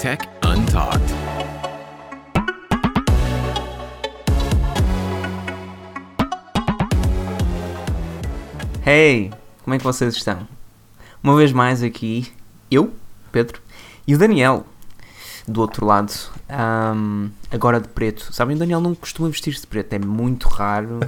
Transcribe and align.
Tech 0.00 0.26
Untalked. 0.42 1.12
Hey, 8.82 9.30
como 9.62 9.74
é 9.74 9.78
que 9.78 9.84
vocês 9.84 10.16
estão? 10.16 10.48
Uma 11.22 11.36
vez 11.36 11.52
mais 11.52 11.82
aqui, 11.82 12.32
eu, 12.70 12.94
Pedro, 13.30 13.60
e 14.06 14.14
o 14.14 14.18
Daniel, 14.18 14.64
do 15.46 15.60
outro 15.60 15.84
lado, 15.84 16.14
ahm, 16.48 17.28
agora 17.50 17.78
de 17.78 17.88
preto. 17.88 18.32
Sabem, 18.32 18.56
o 18.56 18.58
Daniel 18.58 18.80
não 18.80 18.94
costuma 18.94 19.28
vestir-se 19.28 19.60
de 19.60 19.66
preto, 19.66 19.92
é 19.92 19.98
muito 19.98 20.48
raro. 20.48 21.00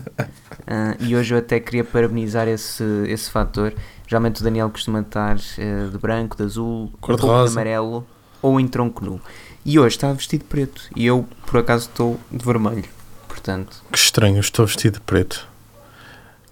ah, 0.66 0.94
e 1.00 1.16
hoje 1.16 1.32
eu 1.32 1.38
até 1.38 1.58
queria 1.58 1.82
parabenizar 1.82 2.46
esse, 2.46 2.84
esse 3.08 3.30
fator. 3.30 3.72
Geralmente 4.06 4.42
o 4.42 4.44
Daniel 4.44 4.68
costuma 4.68 5.00
estar 5.00 5.38
eh, 5.56 5.86
de 5.90 5.96
branco, 5.96 6.36
de 6.36 6.42
azul, 6.42 6.82
um 6.82 6.88
pouco 6.88 7.14
de 7.14 7.22
Cor-de-rosa. 7.22 7.52
amarelo 7.52 8.06
ou 8.42 8.60
em 8.60 8.66
tronco 8.68 9.04
nu. 9.04 9.20
E 9.64 9.78
hoje 9.78 9.94
está 9.96 10.12
vestido 10.12 10.40
de 10.42 10.48
preto. 10.48 10.82
E 10.96 11.06
eu, 11.06 11.26
por 11.46 11.60
acaso, 11.60 11.88
estou 11.88 12.20
de 12.30 12.44
vermelho. 12.44 12.84
Portanto, 13.28 13.82
Que 13.90 13.96
estranho, 13.98 14.40
estou 14.40 14.66
vestido 14.66 14.94
de 14.94 15.00
preto. 15.00 15.48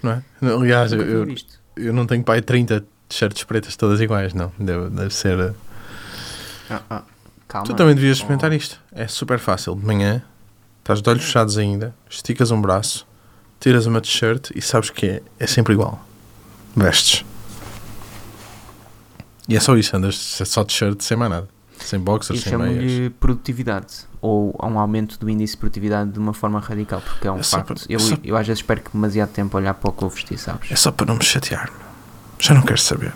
Não 0.03 0.13
é? 0.13 0.23
Aliás, 0.41 0.93
eu, 0.93 1.03
eu, 1.03 1.35
eu 1.77 1.93
não 1.93 2.07
tenho 2.07 2.23
pai 2.25 2.41
30 2.41 2.85
t-shirts 3.09 3.45
pretas 3.45 3.77
todas 3.77 4.01
iguais, 4.01 4.33
não. 4.33 4.51
Deve, 4.59 4.89
deve 4.91 5.13
ser. 5.13 5.39
uh, 5.39 5.55
Ah, 6.71 6.83
ah, 6.89 7.03
calma. 7.49 7.67
Tu 7.67 7.75
também 7.75 7.95
devias 7.95 8.19
experimentar 8.19 8.53
isto. 8.53 8.81
É 8.93 9.07
super 9.09 9.39
fácil. 9.39 9.75
De 9.75 9.85
manhã, 9.85 10.23
estás 10.79 11.03
de 11.03 11.11
olhos 11.11 11.25
fechados 11.25 11.59
ainda, 11.59 11.95
esticas 12.09 12.51
um 12.51 12.61
braço, 12.63 13.07
tiras 13.59 13.87
uma 13.87 14.01
t-shirt 14.01 14.51
e 14.55 14.63
sabes 14.63 14.89
que 14.89 15.07
é, 15.07 15.23
é 15.39 15.47
sempre 15.47 15.75
igual. 15.75 16.01
Vestes. 16.75 17.25
E 19.49 19.57
é 19.57 19.61
só 19.61 19.77
isso, 19.77 19.97
andas 19.97 20.15
só 20.17 20.65
t-shirt 20.65 21.01
sem 21.03 21.17
mais 21.17 21.31
nada. 21.31 21.49
Sem 21.81 21.99
boxers, 21.99 22.43
sem 22.43 22.57
meias. 22.59 23.13
produtividade 23.19 24.09
ou 24.21 24.55
a 24.59 24.67
um 24.67 24.79
aumento 24.79 25.19
do 25.19 25.29
índice 25.31 25.55
de 25.55 25.59
produtividade 25.59 26.11
de 26.13 26.19
uma 26.19 26.33
forma 26.35 26.61
radical, 26.61 27.01
porque 27.01 27.27
é 27.27 27.33
um 27.33 27.39
É 27.39 27.43
facto. 27.43 27.67
para- 27.75 27.85
eu, 27.89 27.99
é 27.99 28.19
eu 28.23 28.37
às 28.37 28.47
vezes 28.47 28.63
perco 28.63 28.91
demasiado 28.93 29.31
tempo 29.31 29.57
a 29.57 29.61
olhar 29.61 29.75
para 29.75 29.91
o 29.91 29.93
que 29.93 30.03
eu 30.05 30.09
vesti, 30.09 30.37
sabes? 30.39 30.71
É 30.71 30.77
só 30.77 30.93
para 30.93 31.07
não 31.07 31.17
me 31.17 31.25
chatear. 31.25 31.71
Já 32.39 32.55
não 32.55 32.63
quero 32.63 32.79
saber. 32.81 33.13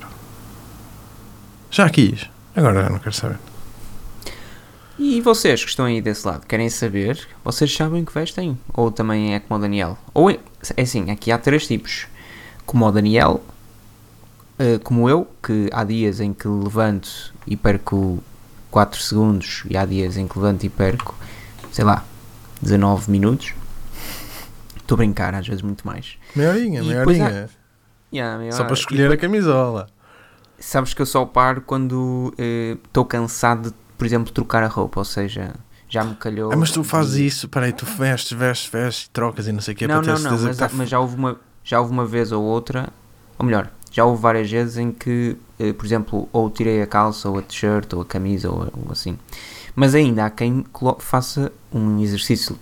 Já 1.70 1.88
quis. 1.90 2.28
Agora 2.56 2.82
já 2.84 2.90
não 2.90 2.98
quero 2.98 3.14
saber. 3.14 3.38
E 4.98 5.20
vocês 5.20 5.62
que 5.64 5.70
estão 5.70 5.84
aí 5.86 6.00
desse 6.00 6.26
lado, 6.26 6.46
querem 6.46 6.70
saber? 6.70 7.26
Vocês 7.44 7.74
sabem 7.74 8.04
que 8.04 8.14
vestem? 8.14 8.56
Ou 8.72 8.90
também 8.92 9.34
é 9.34 9.40
como 9.40 9.58
o 9.58 9.62
Daniel? 9.62 9.98
Ou 10.14 10.30
é, 10.30 10.38
é 10.76 10.82
assim, 10.82 11.10
aqui 11.10 11.32
há 11.32 11.38
três 11.38 11.66
tipos. 11.66 12.06
Como 12.64 12.86
o 12.86 12.92
Daniel, 12.92 13.42
eh, 14.58 14.78
como 14.84 15.08
eu, 15.10 15.26
que 15.42 15.68
há 15.72 15.82
dias 15.82 16.20
em 16.20 16.32
que 16.32 16.46
levanto 16.46 17.34
e 17.46 17.56
perco 17.56 18.22
4 18.74 19.00
segundos, 19.00 19.62
e 19.70 19.76
há 19.76 19.84
dias 19.84 20.16
em 20.16 20.26
que 20.26 20.36
levanto 20.36 20.64
e 20.64 20.68
perco, 20.68 21.14
sei 21.70 21.84
lá, 21.84 22.02
19 22.60 23.08
minutos. 23.08 23.54
Estou 24.76 24.96
a 24.96 24.98
brincar, 24.98 25.32
às 25.32 25.46
vezes 25.46 25.62
muito 25.62 25.86
mais. 25.86 26.16
Meia 26.34 26.50
horinha, 26.50 26.80
E 26.80 26.84
meia 26.84 26.98
depois 26.98 27.20
há- 27.20 27.24
horinha. 27.24 27.48
Yeah, 28.12 28.36
meia 28.38 28.50
Só 28.50 28.58
hora. 28.58 28.64
para 28.66 28.74
escolher 28.74 29.12
a 29.12 29.16
camisola. 29.16 29.86
Sabes 30.58 30.92
que 30.92 31.00
eu 31.00 31.06
só 31.06 31.24
paro 31.24 31.60
quando 31.60 32.34
estou 32.84 33.04
cansado 33.04 33.70
de, 33.70 33.76
por 33.96 34.04
exemplo, 34.04 34.32
trocar 34.32 34.64
a 34.64 34.66
roupa, 34.66 34.98
ou 35.00 35.04
seja, 35.04 35.54
já 35.88 36.02
me 36.02 36.16
calhou. 36.16 36.52
Ah, 36.52 36.56
mas 36.56 36.72
tu 36.72 36.82
fazes 36.82 37.14
de- 37.14 37.26
isso, 37.26 37.48
peraí, 37.48 37.72
tu 37.72 37.86
vestes, 37.86 38.36
vestes, 38.36 38.72
vestes, 38.72 39.08
trocas 39.12 39.46
e 39.46 39.52
não 39.52 39.60
sei 39.60 39.72
o 39.74 39.76
que, 39.76 39.86
não, 39.86 40.02
para 40.02 40.04
ter 40.04 40.08
não, 40.08 40.14
não, 40.14 40.22
certeza 40.30 40.46
mas, 40.48 40.56
que 40.58 40.64
está 40.64 40.76
mas 40.76 40.88
já, 40.88 40.98
houve 40.98 41.14
uma, 41.14 41.36
já 41.62 41.78
houve 41.78 41.92
uma 41.92 42.04
vez 42.04 42.32
ou 42.32 42.42
outra, 42.42 42.88
ou 43.38 43.46
melhor, 43.46 43.70
já 43.94 44.04
houve 44.04 44.20
várias 44.20 44.50
vezes 44.50 44.76
em 44.76 44.90
que, 44.90 45.36
eh, 45.56 45.72
por 45.72 45.86
exemplo, 45.86 46.28
ou 46.32 46.50
tirei 46.50 46.82
a 46.82 46.86
calça, 46.86 47.28
ou 47.28 47.38
a 47.38 47.42
t-shirt, 47.42 47.92
ou 47.92 48.02
a 48.02 48.04
camisa, 48.04 48.50
ou, 48.50 48.68
ou 48.84 48.90
assim. 48.90 49.16
Mas 49.76 49.94
ainda 49.94 50.24
há 50.24 50.30
quem 50.30 50.66
faça 50.98 51.52
um 51.72 52.02
exercício 52.02 52.58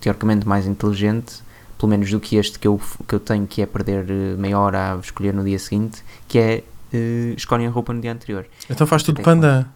teoricamente 0.00 0.46
mais 0.46 0.64
inteligente, 0.64 1.42
pelo 1.76 1.90
menos 1.90 2.08
do 2.08 2.20
que 2.20 2.36
este 2.36 2.56
que 2.60 2.68
eu, 2.68 2.80
que 3.08 3.16
eu 3.16 3.18
tenho, 3.18 3.48
que 3.48 3.60
é 3.60 3.66
perder 3.66 4.08
eh, 4.08 4.36
meia 4.38 4.60
hora 4.60 4.94
a 4.94 5.00
escolher 5.00 5.34
no 5.34 5.42
dia 5.42 5.58
seguinte, 5.58 6.04
que 6.28 6.38
é 6.38 6.62
eh, 6.92 7.34
escolhem 7.36 7.66
a 7.66 7.70
roupa 7.70 7.92
no 7.92 8.00
dia 8.00 8.12
anterior. 8.12 8.46
Então 8.70 8.86
faz 8.86 9.02
tudo 9.02 9.16
Até 9.16 9.24
panda. 9.24 9.68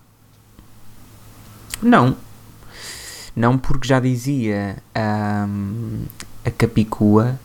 Não. 1.82 2.16
Não 3.34 3.58
porque 3.58 3.88
já 3.88 3.98
dizia 3.98 4.76
ahm, 4.94 6.04
a 6.44 6.50
Capicua 6.52 7.36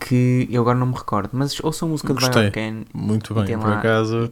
que 0.00 0.48
eu 0.50 0.62
agora 0.62 0.78
não 0.78 0.86
me 0.86 0.94
recordo, 0.94 1.30
mas 1.32 1.58
ouçam 1.62 1.88
a 1.88 1.90
música 1.92 2.12
de 2.14 2.20
Gostei. 2.20 2.50
Biocan. 2.50 2.84
Muito 2.94 3.34
bem, 3.34 3.58
por 3.58 3.68
lá- 3.68 3.78
acaso. 3.78 4.30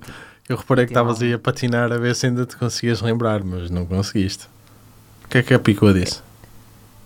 Eu 0.49 0.57
reparei 0.57 0.87
que 0.87 0.93
estavas 0.93 1.21
um- 1.21 1.25
aí 1.25 1.33
a 1.33 1.39
patinar 1.39 1.93
a 1.93 1.99
ver 1.99 2.15
se 2.15 2.27
ainda 2.27 2.47
te 2.47 2.57
conseguias 2.57 3.01
lembrar, 3.01 3.43
mas 3.43 3.69
não 3.71 3.85
conseguiste. 3.85 4.47
O 5.25 5.29
que 5.29 5.39
é 5.39 5.43
que 5.43 5.53
a 5.55 5.59
Picua 5.59 5.93
disse? 5.93 6.23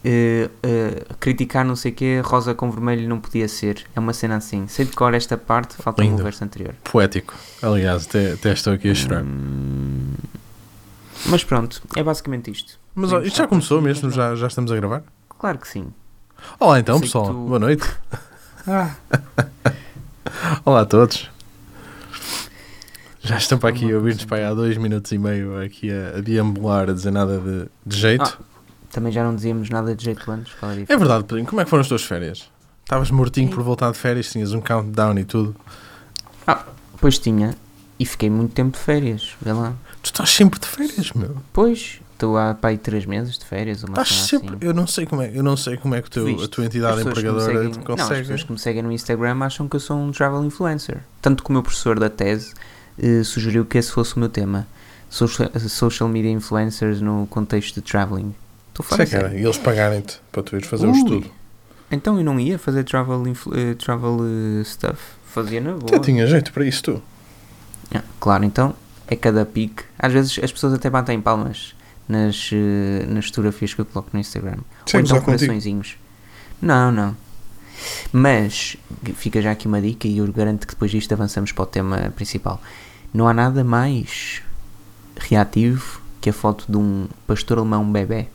eh, 0.02 0.48
eh, 0.62 1.04
criticar 1.20 1.62
não 1.64 1.76
sei 1.76 1.92
o 1.92 1.94
que, 1.94 2.20
rosa 2.20 2.54
com 2.54 2.70
vermelho 2.70 3.06
não 3.08 3.20
podia 3.20 3.46
ser. 3.48 3.84
É 3.94 4.00
uma 4.00 4.12
cena 4.14 4.36
assim. 4.36 4.66
Sei 4.66 4.84
de 4.86 4.92
cor 4.92 5.12
esta 5.12 5.36
parte, 5.36 5.74
falta 5.76 6.02
um 6.02 6.06
Lindo. 6.06 6.22
verso 6.22 6.42
anterior. 6.42 6.74
Poético. 6.84 7.34
Aliás, 7.62 8.06
até, 8.06 8.32
até 8.32 8.52
estou 8.52 8.72
aqui 8.72 8.90
a 8.90 8.94
chorar. 8.94 9.22
Hum, 9.22 10.14
mas 11.26 11.44
pronto, 11.44 11.82
é 11.96 12.02
basicamente 12.02 12.50
isto. 12.50 12.78
Mas 12.94 13.12
ó, 13.12 13.20
isto 13.20 13.36
já 13.36 13.46
começou 13.46 13.80
mesmo? 13.82 14.10
Já, 14.10 14.34
já 14.34 14.46
estamos 14.46 14.72
a 14.72 14.76
gravar? 14.76 15.02
Claro 15.38 15.58
que 15.58 15.68
sim. 15.68 15.92
Olá 16.58 16.80
então, 16.80 16.98
pessoal. 16.98 17.26
tu- 17.26 17.32
Boa 17.34 17.58
noite. 17.58 17.84
Olá 20.64 20.82
a 20.82 20.86
todos. 20.86 21.28
Já 23.20 23.36
estão 23.36 23.58
para 23.58 23.70
aqui 23.70 23.90
a 23.90 23.96
ouvir-nos 23.96 24.24
para 24.24 24.38
aí 24.38 24.44
há 24.44 24.54
dois 24.54 24.76
minutos 24.76 25.10
e 25.12 25.18
meio 25.18 25.60
aqui 25.60 25.90
a, 25.90 26.18
a 26.18 26.20
deambular, 26.20 26.88
a 26.88 26.92
dizer 26.92 27.10
nada 27.10 27.38
de, 27.38 27.68
de 27.84 27.96
jeito. 27.96 28.38
Ah, 28.40 28.44
Também 28.90 29.12
já 29.12 29.24
não 29.24 29.34
dizíamos 29.34 29.68
nada 29.70 29.94
de 29.94 30.04
jeito 30.04 30.30
antes. 30.30 30.52
É 30.88 30.92
É 30.92 30.96
verdade, 30.96 31.24
Pedrinho. 31.24 31.46
Como 31.46 31.60
é 31.60 31.64
que 31.64 31.70
foram 31.70 31.82
as 31.82 31.88
tuas 31.88 32.04
férias? 32.04 32.48
Estavas 32.84 33.10
mortinho 33.10 33.50
por 33.50 33.62
voltar 33.62 33.90
de 33.90 33.98
férias, 33.98 34.30
tinhas 34.30 34.52
um 34.52 34.60
countdown 34.60 35.18
e 35.18 35.24
tudo. 35.24 35.54
Pois 37.00 37.18
tinha. 37.18 37.56
E 37.98 38.06
fiquei 38.06 38.30
muito 38.30 38.52
tempo 38.52 38.76
de 38.76 38.82
férias. 38.82 39.34
Vê 39.42 39.52
lá. 39.52 39.74
Tu 40.02 40.06
estás 40.06 40.30
sempre 40.30 40.58
de 40.58 40.66
férias, 40.66 41.12
meu. 41.12 41.36
Pois, 41.52 42.00
estou 42.20 42.36
há 42.36 42.54
para 42.54 42.70
aí 42.70 42.78
3 42.78 43.06
meses 43.06 43.38
de 43.38 43.44
férias. 43.46 43.82
Uma 43.82 44.02
Estás 44.02 44.12
sempre. 44.26 44.48
assim. 44.56 44.58
Eu 44.60 44.74
não 44.74 44.86
sei 44.86 45.06
como 45.06 45.22
é, 45.22 45.30
eu 45.34 45.42
não 45.42 45.56
sei 45.56 45.76
como 45.78 45.94
é 45.94 46.02
que 46.02 46.08
o 46.08 46.10
teu- 46.10 46.24
Viste? 46.26 46.44
a 46.44 46.48
tua 46.48 46.64
entidade 46.66 47.00
empregadora 47.00 47.52
te 47.70 47.76
Não, 47.76 47.80
as 47.80 47.84
consegue. 47.84 48.20
pessoas 48.20 48.42
que 48.42 48.52
me 48.52 48.58
seguem 48.58 48.82
no 48.82 48.92
Instagram 48.92 49.38
acham 49.42 49.66
que 49.68 49.76
eu 49.76 49.80
sou 49.80 49.96
um 49.98 50.12
travel 50.12 50.44
influencer. 50.44 50.98
Tanto 51.22 51.42
que 51.42 51.48
o 51.48 51.52
meu 51.52 51.62
professor 51.62 51.98
da 51.98 52.10
tese 52.10 52.52
eh, 53.02 53.22
sugeriu 53.24 53.64
que 53.64 53.78
esse 53.78 53.90
fosse 53.90 54.16
o 54.16 54.20
meu 54.20 54.28
tema. 54.28 54.66
Social, 55.08 55.50
social 55.68 56.08
media 56.08 56.30
influencers 56.30 57.00
no 57.00 57.26
contexto 57.28 57.74
de 57.76 57.80
traveling. 57.80 58.32
Estou 58.68 58.84
Sei 58.96 59.06
fora 59.06 59.26
era, 59.28 59.34
e 59.36 59.42
eles 59.42 59.56
pagarem-te 59.58 60.20
para 60.30 60.42
tu 60.42 60.54
ires 60.56 60.68
fazer 60.68 60.86
o 60.86 60.90
Ui. 60.92 60.96
estudo. 60.98 61.30
Então 61.90 62.16
eu 62.18 62.24
não 62.24 62.38
ia 62.38 62.58
fazer 62.58 62.84
travel, 62.84 63.24
eh, 63.26 63.74
travel 63.74 64.18
eh, 64.60 64.64
stuff. 64.64 64.98
Fazia 65.26 65.60
na 65.60 65.72
boa. 65.72 65.82
Até 65.86 65.98
tinha 65.98 66.24
jeito 66.26 66.52
para 66.52 66.64
isso, 66.64 66.82
tu. 66.84 67.02
Ah, 67.94 68.02
claro, 68.20 68.44
então 68.44 68.74
é 69.08 69.16
cada 69.16 69.44
pique. 69.44 69.82
Às 69.98 70.12
vezes 70.12 70.38
as 70.42 70.52
pessoas 70.52 70.72
até 70.74 70.88
batem 70.88 71.20
palmas 71.20 71.74
nas, 72.10 72.50
eh, 72.52 73.06
nas 73.06 73.26
fotografias 73.26 73.72
que 73.72 73.80
eu 73.80 73.86
coloco 73.86 74.10
no 74.12 74.20
Instagram. 74.20 74.56
Ou 74.58 74.64
Sei 74.86 75.00
então 75.00 75.20
coraçõezinhos. 75.20 75.96
Não, 76.60 76.90
não. 76.90 77.16
Mas 78.12 78.76
fica 79.14 79.40
já 79.40 79.52
aqui 79.52 79.66
uma 79.66 79.80
dica 79.80 80.06
e 80.06 80.18
eu 80.18 80.32
garanto 80.32 80.66
que 80.66 80.74
depois 80.74 80.90
disto 80.90 81.12
avançamos 81.12 81.52
para 81.52 81.62
o 81.62 81.66
tema 81.66 82.12
principal. 82.14 82.60
Não 83.14 83.26
há 83.26 83.32
nada 83.32 83.64
mais 83.64 84.42
reativo 85.16 86.00
que 86.20 86.28
a 86.28 86.32
foto 86.32 86.64
de 86.68 86.76
um 86.76 87.08
pastor 87.26 87.58
alemão 87.58 87.90
bebê 87.90 88.28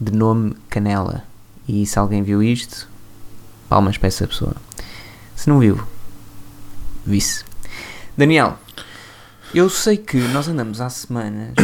de 0.00 0.12
nome 0.12 0.54
Canela. 0.68 1.24
E 1.66 1.86
se 1.86 1.98
alguém 1.98 2.22
viu 2.22 2.42
isto, 2.42 2.88
palmas 3.68 3.96
para 3.96 4.08
essa 4.08 4.26
pessoa. 4.26 4.54
Se 5.34 5.48
não 5.48 5.58
viu, 5.58 5.82
visse. 7.06 7.44
Daniel, 8.16 8.58
eu 9.54 9.70
sei 9.70 9.96
que 9.96 10.18
nós 10.28 10.48
andamos 10.48 10.80
há 10.80 10.90
semanas, 10.90 11.54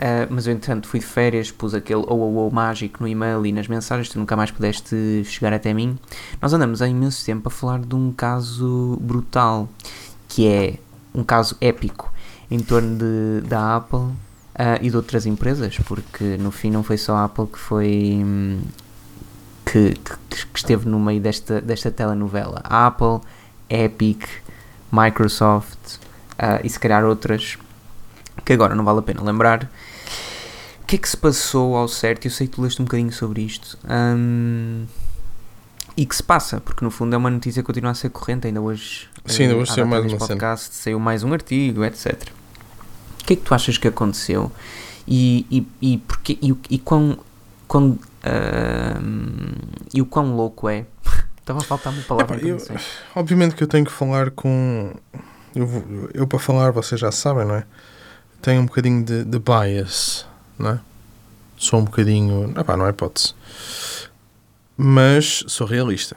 ah, 0.00 0.26
mas 0.30 0.46
eu 0.46 0.52
entretanto 0.52 0.88
fui 0.88 1.00
de 1.00 1.06
férias, 1.06 1.50
pus 1.50 1.74
aquele 1.74 2.02
ou 2.06 2.18
ou 2.18 2.34
ou 2.34 2.50
mágico 2.50 2.98
no 3.02 3.08
e-mail 3.08 3.44
e 3.46 3.52
nas 3.52 3.68
mensagens, 3.68 4.08
tu 4.08 4.18
nunca 4.18 4.36
mais 4.36 4.50
pudeste 4.50 5.22
chegar 5.24 5.52
até 5.52 5.72
mim. 5.74 5.98
Nós 6.40 6.52
andamos 6.52 6.80
há 6.82 6.88
imenso 6.88 7.24
tempo 7.24 7.48
a 7.48 7.50
falar 7.50 7.80
de 7.80 7.94
um 7.94 8.12
caso 8.12 8.98
brutal, 9.00 9.68
que 10.28 10.46
é 10.48 10.74
um 11.14 11.22
caso 11.24 11.56
épico 11.60 12.12
em 12.50 12.60
torno 12.60 12.96
de, 12.96 13.46
da 13.48 13.76
Apple 13.76 14.08
ah, 14.54 14.78
e 14.80 14.90
de 14.90 14.96
outras 14.96 15.26
empresas, 15.26 15.76
porque 15.86 16.36
no 16.38 16.50
fim 16.50 16.70
não 16.70 16.82
foi 16.82 16.96
só 16.98 17.16
a 17.16 17.24
Apple 17.24 17.46
que 17.46 17.58
foi. 17.58 18.20
hum, 18.24 18.60
que, 19.64 19.94
que- 19.94 20.18
que 20.50 20.58
esteve 20.58 20.88
no 20.88 20.98
meio 20.98 21.20
desta, 21.20 21.60
desta 21.60 21.90
telenovela. 21.90 22.60
A 22.64 22.86
Apple, 22.86 23.20
Epic, 23.68 24.24
Microsoft 24.90 25.98
ah, 26.38 26.60
e 26.64 26.68
se 26.70 26.78
calhar 26.80 27.04
outras 27.04 27.58
que 28.44 28.52
agora 28.52 28.74
não 28.74 28.84
vale 28.84 29.00
a 29.00 29.02
pena 29.02 29.22
lembrar. 29.22 29.70
O 30.88 30.90
que 30.90 30.96
é 30.96 30.98
que 30.98 31.06
se 31.08 31.18
passou 31.18 31.76
ao 31.76 31.86
certo? 31.86 32.24
Eu 32.24 32.30
sei 32.30 32.46
que 32.46 32.54
tu 32.54 32.62
leste 32.62 32.80
um 32.80 32.86
bocadinho 32.86 33.12
sobre 33.12 33.42
isto. 33.42 33.76
Hum, 33.86 34.86
e 35.94 36.06
que 36.06 36.16
se 36.16 36.22
passa, 36.22 36.62
porque 36.62 36.82
no 36.82 36.90
fundo 36.90 37.12
é 37.14 37.18
uma 37.18 37.28
notícia 37.28 37.62
que 37.62 37.66
continua 37.66 37.90
a 37.90 37.94
ser 37.94 38.08
corrente, 38.08 38.46
ainda 38.46 38.58
hoje. 38.62 39.06
Sim, 39.26 39.42
ainda 39.42 39.54
eh, 39.54 39.58
hoje 39.58 39.72
saiu 39.74 39.86
mais 39.86 40.02
uma 40.04 40.08
cena. 40.12 40.18
podcast, 40.20 40.74
saiu 40.74 40.98
mais 40.98 41.22
um 41.22 41.34
artigo, 41.34 41.84
etc. 41.84 42.30
O 43.20 43.24
que 43.26 43.34
é 43.34 43.36
que 43.36 43.42
tu 43.42 43.54
achas 43.54 43.76
que 43.76 43.86
aconteceu? 43.86 44.50
E, 45.06 45.44
e, 45.50 45.68
e, 45.92 45.98
porque, 45.98 46.38
e, 46.40 46.56
e 46.70 46.78
quão, 46.78 47.18
quão, 47.66 47.98
ah, 48.22 48.98
e 49.92 50.00
o 50.00 50.06
quão 50.06 50.34
louco 50.36 50.70
é. 50.70 50.86
Estava 51.38 51.58
a 51.58 51.62
faltar 51.64 51.92
uma 51.92 52.02
palavra 52.04 52.38
eu 52.40 52.48
eu- 52.48 52.52
não 52.54 52.60
sei. 52.60 52.76
obviamente 53.14 53.54
que 53.54 53.62
eu 53.62 53.68
tenho 53.68 53.84
que 53.84 53.92
falar 53.92 54.30
com. 54.30 54.94
Eu, 55.54 55.66
vou- 55.66 55.84
eu 56.14 56.26
para 56.26 56.38
falar, 56.38 56.70
vocês 56.70 56.98
já 56.98 57.12
sabem, 57.12 57.44
não 57.44 57.56
é? 57.56 57.64
Tenho 58.40 58.62
um 58.62 58.66
bocadinho 58.66 59.04
de, 59.04 59.24
de 59.24 59.38
bias, 59.38 60.24
não 60.58 60.70
é? 60.70 60.80
Sou 61.56 61.80
um 61.80 61.84
bocadinho. 61.84 62.52
Epá, 62.58 62.76
não 62.76 62.86
é 62.86 62.90
hipótese. 62.90 63.34
Mas 64.76 65.44
sou 65.48 65.66
realista. 65.66 66.16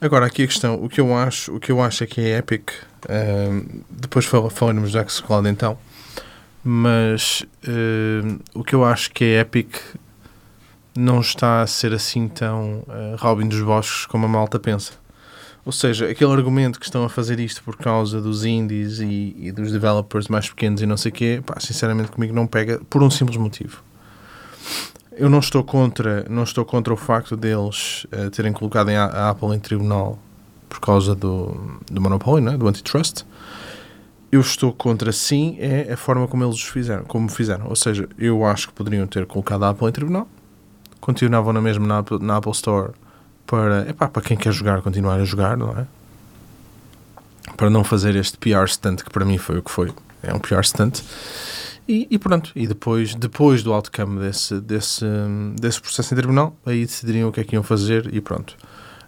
Agora, 0.00 0.26
aqui 0.26 0.42
a 0.42 0.46
questão, 0.46 0.74
o 0.82 0.88
que 0.88 1.00
eu 1.00 1.16
acho, 1.16 1.54
o 1.56 1.60
que 1.60 1.72
eu 1.72 1.82
acho 1.82 2.04
é 2.04 2.06
que 2.06 2.20
é 2.20 2.38
Epic. 2.38 2.70
ahm, 3.08 3.82
depois 3.90 4.24
fal- 4.24 4.50
falaremos 4.50 4.92
da 4.92 5.06
Xcloud 5.06 5.48
então. 5.48 5.78
Mas 6.64 7.44
ahm, 7.66 8.38
o 8.54 8.62
que 8.64 8.74
eu 8.74 8.84
acho 8.84 9.10
que 9.12 9.24
é 9.24 9.40
Epic 9.40 9.76
não 10.96 11.20
está 11.20 11.62
a 11.62 11.66
ser 11.66 11.92
assim 11.92 12.26
tão 12.28 12.80
uh, 12.88 13.16
Robin 13.18 13.46
dos 13.48 13.60
Bosques 13.62 14.04
como 14.06 14.26
a 14.26 14.28
malta 14.28 14.58
pensa. 14.58 14.92
Ou 15.68 15.72
seja, 15.72 16.08
aquele 16.08 16.32
argumento 16.32 16.80
que 16.80 16.86
estão 16.86 17.04
a 17.04 17.10
fazer 17.10 17.38
isto 17.38 17.62
por 17.62 17.76
causa 17.76 18.22
dos 18.22 18.42
indies 18.42 19.00
e, 19.00 19.36
e 19.38 19.52
dos 19.52 19.70
developers 19.70 20.26
mais 20.26 20.48
pequenos 20.48 20.80
e 20.80 20.86
não 20.86 20.96
sei 20.96 21.10
o 21.10 21.14
quê, 21.14 21.42
pá, 21.44 21.60
sinceramente 21.60 22.10
comigo 22.10 22.34
não 22.34 22.46
pega 22.46 22.80
por 22.88 23.02
um 23.02 23.10
simples 23.10 23.36
motivo. 23.36 23.82
Eu 25.12 25.28
não 25.28 25.40
estou 25.40 25.62
contra, 25.62 26.24
não 26.30 26.42
estou 26.42 26.64
contra 26.64 26.94
o 26.94 26.96
facto 26.96 27.36
deles 27.36 28.06
uh, 28.06 28.30
terem 28.30 28.50
colocado 28.50 28.88
a, 28.88 29.28
Apple 29.28 29.54
em 29.54 29.58
tribunal 29.58 30.18
por 30.70 30.80
causa 30.80 31.14
do, 31.14 31.78
do 31.92 32.00
monopólio, 32.00 32.50
né, 32.50 32.56
do 32.56 32.66
antitrust. 32.66 33.26
Eu 34.32 34.40
estou 34.40 34.72
contra, 34.72 35.12
sim, 35.12 35.58
é 35.58 35.92
a 35.92 35.98
forma 35.98 36.26
como 36.26 36.44
eles 36.44 36.62
fizeram, 36.62 37.04
como 37.04 37.28
fizeram. 37.28 37.68
Ou 37.68 37.76
seja, 37.76 38.08
eu 38.18 38.42
acho 38.46 38.68
que 38.68 38.72
poderiam 38.72 39.06
ter 39.06 39.26
colocado 39.26 39.64
a 39.64 39.68
Apple 39.68 39.86
em 39.86 39.92
tribunal, 39.92 40.26
continuavam 40.98 41.52
na 41.52 41.60
mesma 41.60 41.86
na 41.86 42.02
na 42.20 42.36
Apple 42.38 42.52
Store 42.52 42.92
para, 43.48 43.88
epá, 43.88 44.06
para 44.06 44.22
quem 44.22 44.36
quer 44.36 44.52
jogar, 44.52 44.82
continuar 44.82 45.18
a 45.18 45.24
jogar, 45.24 45.56
não 45.56 45.70
é? 45.70 45.86
Para 47.56 47.70
não 47.70 47.82
fazer 47.82 48.14
este 48.14 48.36
PR 48.36 48.68
stunt 48.68 49.02
que 49.02 49.10
para 49.10 49.24
mim 49.24 49.38
foi 49.38 49.58
o 49.58 49.62
que 49.62 49.70
foi. 49.70 49.90
É 50.22 50.34
um 50.34 50.38
PR 50.38 50.62
stunt. 50.62 51.02
E, 51.88 52.06
e 52.10 52.18
pronto. 52.18 52.52
E 52.54 52.66
depois, 52.66 53.14
depois 53.14 53.62
do 53.62 53.72
outcome 53.72 54.20
desse, 54.20 54.60
desse, 54.60 55.06
desse 55.58 55.80
processo 55.80 56.12
em 56.12 56.16
tribunal, 56.18 56.54
aí 56.66 56.84
decidiriam 56.84 57.30
o 57.30 57.32
que 57.32 57.40
é 57.40 57.44
que 57.44 57.56
iam 57.56 57.62
fazer 57.62 58.14
e 58.14 58.20
pronto. 58.20 58.54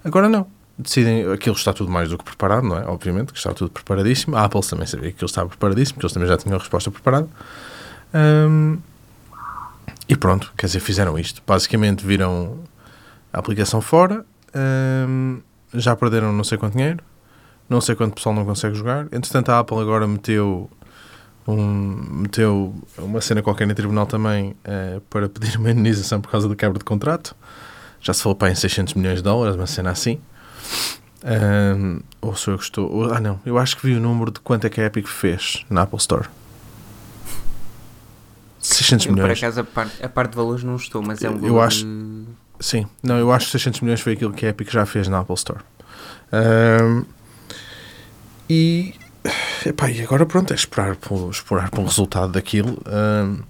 Agora 0.03 0.27
não. 0.27 0.47
Decidem, 0.79 1.31
aquilo 1.31 1.55
está 1.55 1.75
tudo 1.75 1.91
mais 1.91 2.09
do 2.09 2.17
que 2.17 2.25
preparado, 2.25 2.67
não 2.67 2.79
é? 2.79 2.87
Obviamente 2.87 3.35
que 3.35 3.39
está 3.39 3.53
tudo 3.53 3.71
preparadíssimo. 3.71 4.35
A 4.37 4.45
Apple 4.45 4.63
também 4.63 4.87
sabia 4.87 5.11
que 5.11 5.17
aquilo 5.17 5.27
estava 5.27 5.51
preparadíssimo, 5.51 5.97
porque 5.97 6.07
eles 6.07 6.15
também 6.15 6.29
já 6.29 6.39
tinham 6.39 6.57
a 6.57 6.59
resposta 6.59 6.91
preparada. 6.91 7.29
Hum, 8.15 8.79
e 10.09 10.17
pronto, 10.17 10.51
quer 10.57 10.65
dizer, 10.65 10.81
fizeram 10.81 11.19
isto. 11.19 11.43
Basicamente 11.47 12.07
viram 12.07 12.61
a 13.31 13.39
aplicação 13.39 13.83
fora, 13.83 14.25
hum, 14.55 15.41
já 15.75 15.95
perderam 15.97 16.33
não 16.33 16.45
sei 16.45 16.59
quanto 16.59 16.73
dinheiro, 16.75 17.03
não 17.69 17.81
sei 17.81 17.95
quanto 17.95 18.15
pessoal 18.15 18.35
não 18.35 18.45
consegue 18.45 18.75
jogar. 18.75 19.07
Entretanto, 19.13 19.51
a 19.51 19.59
Apple 19.61 19.79
agora 19.79 20.07
meteu, 20.07 20.69
um, 21.47 21.97
meteu 22.23 22.75
uma 22.99 23.21
cena 23.21 23.43
qualquer 23.43 23.67
no 23.67 23.75
tribunal 23.75 24.07
também 24.07 24.57
eh, 24.65 25.01
para 25.09 25.29
pedir 25.29 25.57
uma 25.59 25.71
indenização 25.71 26.21
por 26.21 26.31
causa 26.31 26.49
da 26.49 26.57
quebra 26.57 26.79
de 26.79 26.85
contrato. 26.85 27.35
Já 28.01 28.13
se 28.15 28.23
falou 28.23 28.35
para 28.35 28.51
em 28.51 28.55
600 28.55 28.95
milhões 28.95 29.17
de 29.19 29.23
dólares, 29.23 29.57
uma 29.57 29.67
cena 29.67 29.91
assim. 29.91 30.19
Hum, 31.23 32.01
ou 32.23 32.35
sou 32.35 32.55
eu 32.55 32.59
que 32.59 32.65
estou. 32.65 32.91
ou- 32.91 33.13
ah, 33.13 33.21
não, 33.21 33.39
eu 33.45 33.59
acho 33.59 33.77
que 33.77 33.87
vi 33.87 33.95
o 33.95 34.01
número 34.01 34.31
de 34.31 34.41
quanto 34.41 34.67
é 34.67 34.71
que 34.71 34.81
a 34.81 34.87
Epic 34.87 35.07
fez 35.07 35.65
na 35.69 35.83
Apple 35.83 35.99
Store. 35.99 36.27
600 38.59 39.07
Eu, 39.07 39.13
por 39.13 39.21
milhões. 39.21 39.39
acaso, 39.39 39.61
a 39.61 39.65
parte, 39.65 40.05
a 40.05 40.09
parte 40.09 40.31
de 40.33 40.37
valores 40.37 40.63
não 40.65 40.77
estou, 40.77 41.03
mas 41.03 41.23
é 41.23 41.31
um 41.31 41.47
Eu 41.47 41.61
acho- 41.61 41.87
Sim, 42.61 42.87
não, 43.03 43.19
eu 43.19 43.33
acho 43.33 43.47
que 43.47 43.53
600 43.53 43.81
milhões 43.81 44.01
foi 44.03 44.13
aquilo 44.13 44.35
que 44.35 44.45
a 44.45 44.51
Epic 44.51 44.71
já 44.71 44.85
fez 44.85 45.09
na 45.09 45.21
Apple 45.21 45.35
Store. 45.35 45.61
Ahm, 46.31 47.05
e, 48.49 48.95
epá, 49.65 49.91
e 49.91 50.03
agora 50.03 50.27
pronto, 50.27 50.53
é 50.53 50.57
esperar 50.57 50.95
pelo, 50.97 51.31
esperar 51.31 51.71
pelo 51.71 51.87
resultado 51.87 52.33
daquilo. 52.33 52.79
Ahm, 52.85 53.43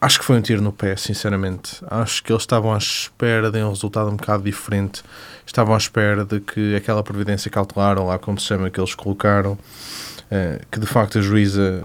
acho 0.00 0.20
que 0.20 0.24
foi 0.24 0.36
um 0.36 0.40
tiro 0.40 0.62
no 0.62 0.72
pé, 0.72 0.94
sinceramente. 0.94 1.84
Acho 1.90 2.22
que 2.22 2.32
eles 2.32 2.42
estavam 2.42 2.72
à 2.72 2.78
espera 2.78 3.50
de 3.50 3.58
um 3.58 3.70
resultado 3.70 4.10
um 4.10 4.16
bocado 4.16 4.44
diferente. 4.44 5.02
Estavam 5.44 5.74
à 5.74 5.78
espera 5.78 6.24
de 6.24 6.38
que 6.38 6.76
aquela 6.76 7.02
previdência 7.02 7.50
cautelar, 7.50 7.98
ou 7.98 8.06
lá 8.06 8.16
como 8.16 8.38
se 8.38 8.46
chama, 8.46 8.70
que 8.70 8.78
eles 8.78 8.94
colocaram, 8.94 9.58
eh, 10.30 10.60
que 10.70 10.78
de 10.78 10.86
facto 10.86 11.18
a 11.18 11.20
juíza 11.20 11.84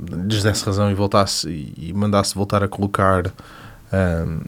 lhes 0.00 0.42
desse 0.42 0.64
razão 0.64 0.90
e 0.90 0.94
voltasse 0.94 1.48
e, 1.48 1.90
e 1.90 1.92
mandasse 1.92 2.34
voltar 2.34 2.62
a 2.62 2.68
colocar 2.68 3.32
ahm, 3.92 4.40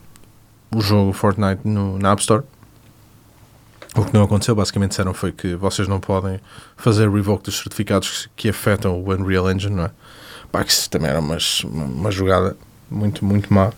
o 0.74 0.80
jogo 0.80 1.12
Fortnite 1.12 1.60
no, 1.64 1.98
na 1.98 2.12
App 2.12 2.20
Store. 2.20 2.44
O 3.96 4.04
que 4.04 4.14
não 4.14 4.22
aconteceu, 4.22 4.54
basicamente 4.54 4.90
disseram 4.90 5.14
foi 5.14 5.32
que 5.32 5.54
vocês 5.54 5.88
não 5.88 5.98
podem 5.98 6.40
fazer 6.76 7.10
revoke 7.10 7.44
dos 7.44 7.58
certificados 7.58 8.28
que 8.36 8.48
afetam 8.48 9.00
o 9.00 9.12
Unreal 9.12 9.50
Engine, 9.50 9.74
não 9.74 9.84
é? 9.86 9.90
Pá, 10.52 10.62
que 10.62 10.70
isso 10.70 10.88
também 10.88 11.10
era 11.10 11.20
uma, 11.20 11.38
uma 11.64 12.10
jogada 12.10 12.56
muito, 12.90 13.24
muito 13.24 13.52
má. 13.52 13.72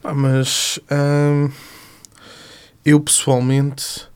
Pá, 0.00 0.14
mas 0.14 0.78
hum, 0.90 1.50
eu 2.84 3.00
pessoalmente 3.00 4.06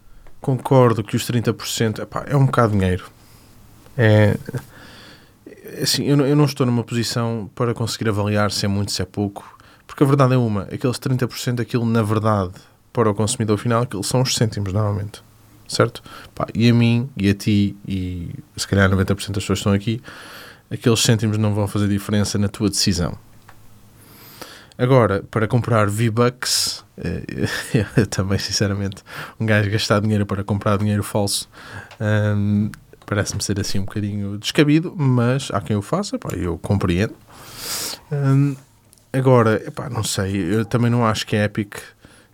concordo 0.41 1.03
que 1.03 1.17
os 1.17 1.27
30% 1.27 2.01
epá, 2.01 2.25
é 2.27 2.37
um 2.37 2.47
bocado 2.47 2.73
dinheiro. 2.73 3.07
É, 3.97 4.37
assim, 5.83 6.05
eu, 6.05 6.19
eu 6.27 6.37
não 6.37 6.45
estou 6.45 6.67
numa 6.67 6.85
posição 6.85 7.51
para 7.55 7.75
conseguir 7.75 8.09
avaliar 8.09 8.51
se 8.51 8.65
é 8.65 8.69
muito, 8.69 8.93
se 8.93 9.03
é 9.03 9.05
pouco. 9.05 9.59
Porque 9.87 10.03
a 10.03 10.07
verdade 10.07 10.35
é 10.35 10.37
uma, 10.37 10.63
aqueles 10.63 10.99
30% 10.99 11.61
aquilo 11.61 11.85
na 11.85 12.03
verdade 12.03 12.53
para 12.93 13.11
o 13.11 13.15
consumidor 13.15 13.59
final, 13.59 13.83
aquilo 13.83 14.05
são 14.05 14.23
os 14.23 14.35
cêntimos 14.35 14.73
normalmente. 14.73 15.23
Certo? 15.67 16.03
Pá, 16.35 16.47
e 16.55 16.69
a 16.69 16.75
mim, 16.75 17.09
e 17.17 17.31
a 17.31 17.35
ti, 17.35 17.75
e 17.89 18.31
se 18.57 18.69
calhar 18.69 18.91
90% 18.91 19.07
das 19.07 19.27
pessoas 19.27 19.47
que 19.47 19.53
estão 19.53 19.73
aqui, 19.73 20.03
aqueles 20.71 21.01
cêntimos 21.01 21.39
não 21.39 21.55
vão 21.55 21.67
fazer 21.67 21.89
diferença 21.89 22.37
na 22.39 22.49
tua 22.49 22.69
decisão. 22.69 23.17
Agora, 24.77 25.23
para 25.31 25.47
comprar 25.47 25.89
V-Bucks, 25.89 26.85
eh, 26.99 28.05
também, 28.11 28.39
sinceramente, 28.39 29.03
um 29.39 29.47
gajo 29.47 29.71
gastar 29.71 30.01
dinheiro 30.01 30.27
para 30.27 30.43
comprar 30.43 30.77
dinheiro 30.79 31.03
falso 31.03 31.49
hum, 32.01 32.71
parece-me 33.07 33.43
ser 33.43 33.61
assim 33.61 33.79
um 33.79 33.85
bocadinho 33.85 34.39
descabido, 34.39 34.95
mas 34.97 35.51
há 35.53 35.61
quem 35.61 35.77
o 35.77 35.83
faça, 35.83 36.19
pá, 36.19 36.31
eu 36.35 36.59
compreendo. 36.59 37.15
Hum, 38.11 38.57
agora, 39.13 39.63
epá, 39.67 39.89
não 39.91 40.03
sei, 40.05 40.55
eu 40.55 40.65
também 40.65 40.91
não 40.91 41.05
acho 41.07 41.27
que 41.27 41.37
a 41.37 41.45
Epic 41.45 41.75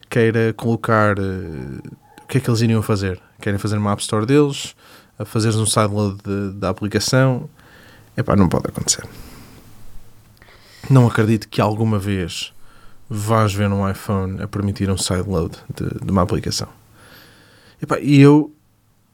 queira 0.09 0.53
colocar. 0.55 1.19
eh, 1.19 1.23
o 2.23 2.27
que 2.29 2.39
é 2.39 2.41
que 2.41 2.49
eles 2.51 2.61
iriam 2.61 2.83
fazer? 2.83 3.21
Querem 3.41 3.59
fazer 3.59 3.79
uma 3.79 3.93
App 3.93 4.03
Store 4.03 4.27
deles? 4.27 4.75
A 5.19 5.25
fazeres 5.25 5.57
um 5.57 5.67
sideload 5.67 6.19
de- 6.23 6.53
da 6.59 6.69
aplicação? 6.69 7.49
Epá, 8.17 8.37
não 8.37 8.49
pode 8.49 8.69
acontecer. 8.69 9.05
Não 10.91 11.07
acredito 11.07 11.49
que 11.49 11.61
alguma 11.61 11.99
vez 11.99 12.53
vás 13.09 13.53
ver 13.55 13.71
um 13.71 13.89
iPhone 13.89 14.43
a 14.43 14.47
permitir 14.49 14.91
um 14.91 14.97
sideload 14.99 15.57
de, 15.75 16.05
de 16.05 16.11
uma 16.11 16.23
aplicação. 16.23 16.69
Epá, 17.83 17.99
e 18.01 18.21
eu 18.21 18.53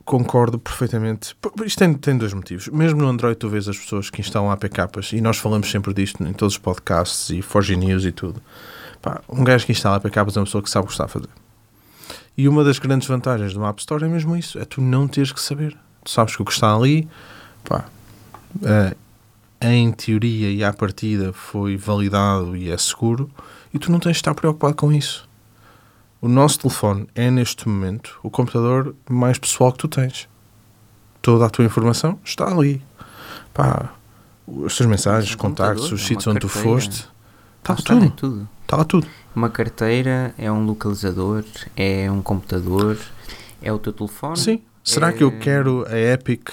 concordo 0.05 0.59
perfeitamente. 0.59 1.35
Isto 1.65 1.79
tem, 1.79 1.95
tem 1.95 2.17
dois 2.17 2.33
motivos. 2.33 2.69
Mesmo 2.69 3.01
no 3.01 3.09
Android, 3.09 3.37
tu 3.37 3.49
vês 3.49 3.69
as 3.69 3.79
pessoas 3.79 4.11
que 4.11 4.21
instalam 4.21 4.51
APKs, 4.51 5.13
e 5.13 5.21
nós 5.21 5.39
falamos 5.39 5.71
sempre 5.71 5.95
disto 5.95 6.23
em 6.23 6.33
todos 6.33 6.55
os 6.55 6.59
podcasts 6.59 7.31
e 7.31 7.41
Forge 7.41 7.77
News 7.77 8.05
e 8.05 8.13
tudo. 8.13 8.41
Pá, 9.01 9.21
um 9.29 9.43
gajo 9.43 9.67
que 9.67 9.73
instala 9.73 9.97
APKs 9.97 10.37
é 10.37 10.41
uma 10.41 10.47
pessoa 10.47 10.63
que 10.63 10.71
sabe 10.71 10.85
o 10.85 10.87
que 10.87 10.93
está 10.93 11.05
a 11.05 11.09
fazer. 11.09 11.29
E 12.37 12.49
uma 12.49 12.65
das 12.65 12.79
grandes 12.79 13.07
vantagens 13.07 13.55
do 13.55 13.65
App 13.65 13.81
Store 13.81 14.05
é 14.05 14.09
mesmo 14.09 14.37
isso: 14.37 14.59
é 14.59 14.65
tu 14.65 14.81
não 14.81 15.07
teres 15.07 15.33
que 15.33 15.41
saber. 15.41 15.77
Tu 16.03 16.11
sabes 16.11 16.37
que 16.37 16.43
o 16.43 16.45
que 16.45 16.53
está 16.53 16.75
ali, 16.75 17.09
pá, 17.63 17.87
eh, 18.63 18.95
em 19.61 19.91
teoria 19.93 20.51
e 20.51 20.63
à 20.63 20.73
partida 20.73 21.33
foi 21.33 21.77
validado 21.77 22.57
e 22.57 22.71
é 22.71 22.77
seguro, 22.77 23.31
e 23.73 23.79
tu 23.79 23.91
não 23.91 23.99
tens 23.99 24.13
de 24.13 24.19
estar 24.19 24.35
preocupado 24.35 24.75
com 24.75 24.93
isso. 24.93 25.27
O 26.25 26.29
nosso 26.29 26.59
telefone 26.61 27.07
é, 27.15 27.31
neste 27.31 27.69
momento, 27.69 28.19
o 28.23 28.31
computador 28.31 28.95
mais 29.11 29.37
pessoal 29.37 29.71
que 29.73 29.79
tu 29.79 29.89
tens. 29.89 30.27
Toda 31.21 31.45
a 31.45 31.51
tua 31.51 31.67
informação 31.67 32.19
está 32.25 32.47
ali. 32.51 32.83
Pá, 33.53 33.91
as 34.65 34.75
tuas 34.75 34.89
mensagens, 34.89 35.31
Mas 35.31 35.35
um 35.35 35.39
contactos, 35.39 35.83
computador, 35.83 35.95
os 35.95 36.01
é 36.03 36.07
sítios 36.07 36.27
onde 36.27 36.41
tu 36.41 36.49
foste, 36.49 37.07
está 37.61 37.75
tudo. 37.75 38.05
é 38.07 38.09
tudo. 38.09 38.49
Está 38.63 38.77
lá 38.79 38.85
tudo. 38.85 39.07
Uma 39.37 39.51
carteira 39.51 40.35
é 40.39 40.51
um 40.51 40.65
localizador, 40.65 41.45
é 41.77 42.11
um 42.11 42.23
computador, 42.23 42.97
é 43.61 43.71
o 43.71 43.79
teu 43.79 43.93
telefone. 43.93 44.39
Sim. 44.39 44.63
Será 44.83 45.09
É- 45.11 45.13
que 45.13 45.23
eu 45.25 45.39
quero 45.39 45.85
a 45.91 45.99
Epic 45.99 46.49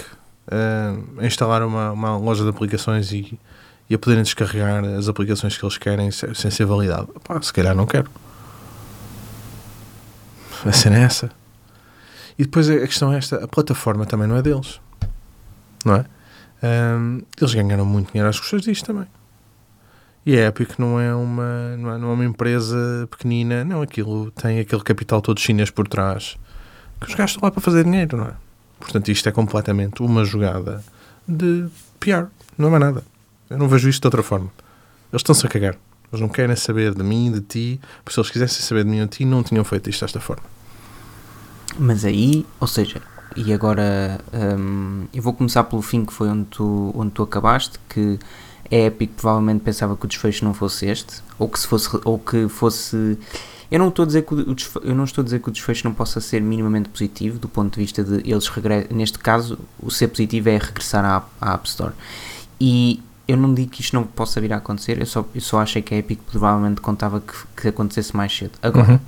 eh, 0.49 0.95
instalar 1.25 1.63
uma, 1.63 1.91
uma 1.91 2.17
loja 2.17 2.43
de 2.43 2.49
aplicações 2.49 3.13
e, 3.13 3.39
e 3.89 3.95
a 3.95 3.97
poderem 3.97 4.23
descarregar 4.23 4.83
as 4.83 5.07
aplicações 5.07 5.57
que 5.57 5.63
eles 5.63 5.77
querem 5.77 6.11
se- 6.11 6.35
sem 6.35 6.51
ser 6.51 6.65
validado? 6.65 7.07
Pá, 7.23 7.41
se 7.41 7.53
calhar 7.53 7.73
não 7.73 7.85
quero. 7.85 8.09
A 10.65 10.71
cena 10.71 10.97
é 10.97 11.01
essa. 11.01 11.31
E 12.37 12.43
depois 12.43 12.69
a 12.69 12.79
questão 12.79 13.13
é 13.13 13.17
esta: 13.17 13.43
a 13.43 13.47
plataforma 13.47 14.05
também 14.05 14.27
não 14.27 14.35
é 14.35 14.41
deles. 14.41 14.79
Não 15.85 15.95
é? 15.95 16.05
Ahm, 16.63 17.21
eles 17.39 17.53
ganharam 17.53 17.85
muito 17.85 18.11
dinheiro 18.11 18.29
às 18.29 18.39
custas 18.39 18.61
disto 18.61 18.85
também. 18.85 19.07
E 20.23 20.37
a 20.37 20.47
Epic 20.47 20.77
não 20.77 20.99
é 20.99 21.13
uma, 21.15 21.75
não 21.77 21.91
é, 21.93 21.97
não 21.97 22.11
é 22.11 22.13
uma 22.13 22.25
empresa 22.25 23.07
pequenina, 23.09 23.63
não, 23.65 23.81
aquilo 23.81 24.29
tem 24.31 24.59
aquele 24.59 24.83
capital 24.83 25.19
todo 25.19 25.39
chinês 25.39 25.71
por 25.71 25.87
trás, 25.87 26.37
que 26.99 27.07
os 27.07 27.19
estão 27.19 27.41
lá 27.41 27.49
para 27.49 27.59
fazer 27.59 27.83
dinheiro, 27.83 28.17
não 28.17 28.25
é? 28.25 28.33
Portanto, 28.79 29.09
isto 29.09 29.27
é 29.27 29.31
completamente 29.31 30.03
uma 30.03 30.23
jogada 30.23 30.83
de 31.27 31.67
PR, 31.99 32.25
não 32.55 32.67
é 32.67 32.71
mais 32.71 32.83
nada. 32.83 33.03
Eu 33.49 33.57
não 33.57 33.67
vejo 33.67 33.89
isto 33.89 34.01
de 34.01 34.07
outra 34.07 34.21
forma. 34.21 34.51
Eles 35.11 35.21
estão-se 35.21 35.45
a 35.45 35.49
cagar. 35.49 35.75
Eles 36.11 36.21
não 36.21 36.29
querem 36.29 36.55
saber 36.55 36.93
de 36.93 37.03
mim, 37.03 37.31
de 37.31 37.41
ti, 37.41 37.81
porque 38.03 38.13
se 38.13 38.19
eles 38.19 38.29
quisessem 38.29 38.61
saber 38.61 38.83
de 38.83 38.89
mim 38.89 38.99
ou 39.01 39.05
de 39.05 39.17
ti, 39.17 39.25
não 39.25 39.43
tinham 39.43 39.63
feito 39.63 39.89
isto 39.89 40.01
desta 40.01 40.19
forma. 40.19 40.43
Mas 41.79 42.03
aí, 42.03 42.45
ou 42.59 42.67
seja, 42.67 43.01
e 43.35 43.53
agora 43.53 44.19
hum, 44.33 45.05
eu 45.13 45.21
vou 45.21 45.33
começar 45.33 45.63
pelo 45.63 45.81
fim 45.81 46.03
que 46.03 46.11
foi 46.11 46.27
onde 46.29 46.45
tu, 46.45 46.91
onde 46.95 47.11
tu 47.11 47.23
acabaste, 47.23 47.79
que 47.87 48.19
a 48.69 48.75
Epic 48.75 49.11
provavelmente 49.15 49.61
pensava 49.61 49.95
que 49.95 50.05
o 50.05 50.07
desfecho 50.07 50.43
não 50.43 50.53
fosse 50.53 50.85
este, 50.85 51.21
ou 51.39 51.47
que 51.47 51.59
se 51.59 51.67
fosse, 51.67 51.89
ou 52.03 52.19
que 52.19 52.47
fosse 52.49 53.17
eu 53.71 53.79
não 53.79 53.87
estou 53.87 54.03
a 54.03 54.05
dizer 54.05 54.23
que 54.23 54.33
o 54.33 54.53
desfecho, 54.53 54.85
eu 54.85 54.93
não 54.93 55.05
estou 55.05 55.21
a 55.21 55.25
dizer 55.25 55.39
que 55.39 55.47
o 55.47 55.51
desfecho 55.51 55.87
não 55.87 55.93
possa 55.93 56.19
ser 56.19 56.41
minimamente 56.41 56.89
positivo 56.89 57.39
do 57.39 57.47
ponto 57.47 57.73
de 57.75 57.79
vista 57.79 58.03
de 58.03 58.29
eles 58.29 58.49
regressam, 58.49 58.97
neste 58.97 59.17
caso 59.17 59.57
o 59.81 59.89
ser 59.89 60.09
positivo 60.09 60.49
é 60.49 60.57
regressar 60.57 61.05
à, 61.05 61.23
à 61.39 61.53
App 61.53 61.65
Store. 61.69 61.93
E 62.59 63.01
eu 63.31 63.37
não 63.37 63.53
digo 63.53 63.71
que 63.71 63.81
isto 63.81 63.95
não 63.95 64.03
possa 64.03 64.41
vir 64.41 64.51
a 64.51 64.57
acontecer, 64.57 64.99
eu 64.99 65.05
só, 65.05 65.25
eu 65.33 65.41
só 65.41 65.61
achei 65.61 65.81
que 65.81 65.93
a 65.93 65.97
Epic 65.97 66.19
provavelmente 66.29 66.81
contava 66.81 67.21
que, 67.21 67.33
que 67.61 67.67
acontecesse 67.69 68.15
mais 68.15 68.35
cedo. 68.35 68.51
Agora, 68.61 68.93
uhum. 68.93 68.99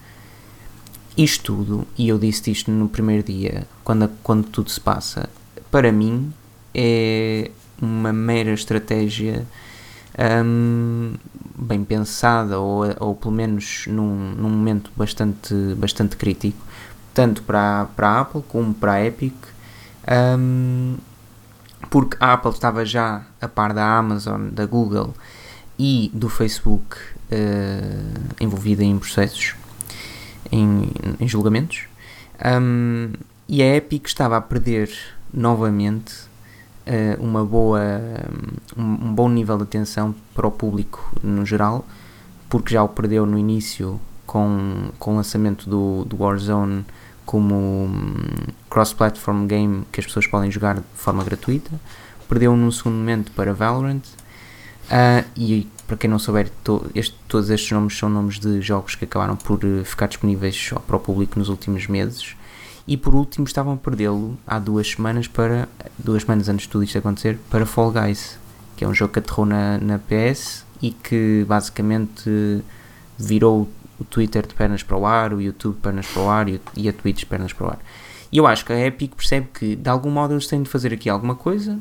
isto 1.18 1.44
tudo, 1.44 1.88
e 1.98 2.08
eu 2.08 2.18
disse 2.18 2.50
isto 2.50 2.72
no 2.72 2.88
primeiro 2.88 3.22
dia, 3.24 3.68
quando, 3.84 4.10
quando 4.24 4.46
tudo 4.46 4.70
se 4.70 4.80
passa, 4.80 5.30
para 5.70 5.92
mim 5.92 6.34
é 6.74 7.52
uma 7.82 8.14
mera 8.14 8.54
estratégia 8.54 9.46
um, 10.46 11.16
bem 11.58 11.84
pensada 11.84 12.60
ou, 12.60 12.84
ou 13.02 13.16
pelo 13.16 13.34
menos 13.34 13.86
num, 13.88 14.32
num 14.38 14.50
momento 14.50 14.90
bastante, 14.96 15.54
bastante 15.76 16.16
crítico, 16.16 16.64
tanto 17.14 17.44
para, 17.44 17.88
para 17.94 18.08
a 18.08 18.22
Apple 18.22 18.44
como 18.48 18.74
para 18.74 18.94
a 18.94 19.06
Epic, 19.06 19.36
um, 20.40 20.96
porque 21.90 22.18
a 22.20 22.34
Apple 22.34 22.52
estava 22.52 22.86
já 22.86 23.24
a 23.42 23.48
par 23.48 23.74
da 23.74 23.86
Amazon, 23.86 24.50
da 24.50 24.66
Google 24.66 25.14
e 25.78 26.12
do 26.14 26.30
Facebook 26.30 26.98
uh, 27.32 28.34
envolvida 28.40 28.84
em 28.84 28.98
processos, 28.98 29.56
em, 30.52 30.90
em 31.20 31.28
julgamentos, 31.28 31.86
um, 32.62 33.12
e 33.48 33.62
a 33.62 33.76
Epic 33.76 34.08
estava 34.08 34.38
a 34.38 34.42
perder 34.42 34.90
novamente 35.34 36.14
uh, 36.88 37.22
uma 37.24 37.44
boa, 37.44 37.82
um, 38.78 38.84
um, 38.84 39.14
bom 39.14 39.30
nível 39.30 39.58
de 39.58 39.64
atenção 39.64 40.14
para 40.34 40.48
o 40.48 40.52
público 40.52 41.12
no 41.22 41.46
geral, 41.46 41.86
porque 42.50 42.74
já 42.74 42.84
o 42.84 42.90
perdeu 42.90 43.26
no 43.26 43.38
início 43.38 44.00
com, 44.26 44.90
com 45.00 45.14
o 45.14 45.16
lançamento 45.16 45.70
do, 45.70 46.06
do 46.06 46.22
Warzone 46.22 46.86
como 47.26 47.56
um, 47.86 48.16
cross-platform 48.70 49.48
game 49.48 49.84
que 49.92 50.00
as 50.00 50.06
pessoas 50.06 50.28
podem 50.28 50.52
jogar 50.52 50.76
de 50.76 50.84
forma 50.96 51.24
gratuita, 51.24 51.72
perdeu 52.28 52.56
num 52.56 52.72
segundo 52.72 52.96
momento 52.96 53.32
para 53.32 53.54
Valorant, 53.54 54.04
uh, 54.86 55.28
e 55.36 55.68
para 55.88 55.98
quem 55.98 56.10
não 56.10 56.20
souber, 56.20 56.50
to, 56.64 56.86
este, 56.96 57.16
todos 57.28 57.50
estes 57.50 57.72
nomes 57.72 57.98
são 57.98 58.10
nomes 58.10 58.40
de 58.40 58.62
jogos 58.62 58.96
que 58.96 59.06
acabaram 59.06 59.36
por 59.36 59.64
uh, 59.64 59.84
ficar 59.86 60.08
disponíveis 60.08 60.72
para 60.88 60.96
o 60.96 61.00
público 61.00 61.38
nos 61.38 61.50
últimos 61.50 61.88
meses. 61.88 62.36
E 62.86 62.98
por 62.98 63.16
último 63.16 63.46
estavam 63.46 63.74
a 63.74 63.78
perdê-lo 63.78 64.38
há 64.46 64.60
duas 64.60 64.90
semanas 64.90 65.28
para 65.28 65.70
duas 65.98 66.24
semanas 66.24 66.50
antes 66.50 66.64
de 66.64 66.70
tudo 66.70 66.84
isto 66.84 66.98
acontecer 66.98 67.40
para 67.50 67.66
Fall 67.66 67.92
Guys 67.92 68.44
que 68.76 68.84
é 68.84 68.88
um 68.88 68.94
jogo 68.94 69.14
que 69.14 69.20
aterrou 69.20 69.46
na, 69.46 69.78
na 69.78 70.00
PS 70.00 70.66
e 70.82 70.92
que 70.92 71.46
basicamente 71.48 72.64
virou 73.18 73.70
o 74.04 74.06
Twitter 74.06 74.46
de 74.46 74.54
pernas 74.54 74.84
para 74.84 74.98
o 74.98 75.06
ar, 75.06 75.34
o 75.34 75.42
YouTube 75.42 75.76
de 75.76 75.82
pernas 75.82 76.06
para 76.06 76.22
o 76.22 76.30
ar 76.30 76.48
e 76.50 76.90
a 76.90 76.94
Twitch 76.94 77.20
de 77.20 77.26
pernas 77.26 77.54
para 77.54 77.68
o 77.68 77.70
ar. 77.72 77.80
E 78.32 78.38
eu 78.38 78.48
acho 78.48 78.66
que 78.66 78.74
a 78.74 78.80
Epic 78.86 79.16
percebe 79.16 79.48
que 79.54 79.76
de 79.76 79.90
algum 79.90 80.10
modo 80.10 80.34
eles 80.34 80.48
têm 80.48 80.64
de 80.64 80.70
fazer 80.70 80.94
aqui 80.94 81.10
alguma 81.10 81.36
coisa. 81.36 81.80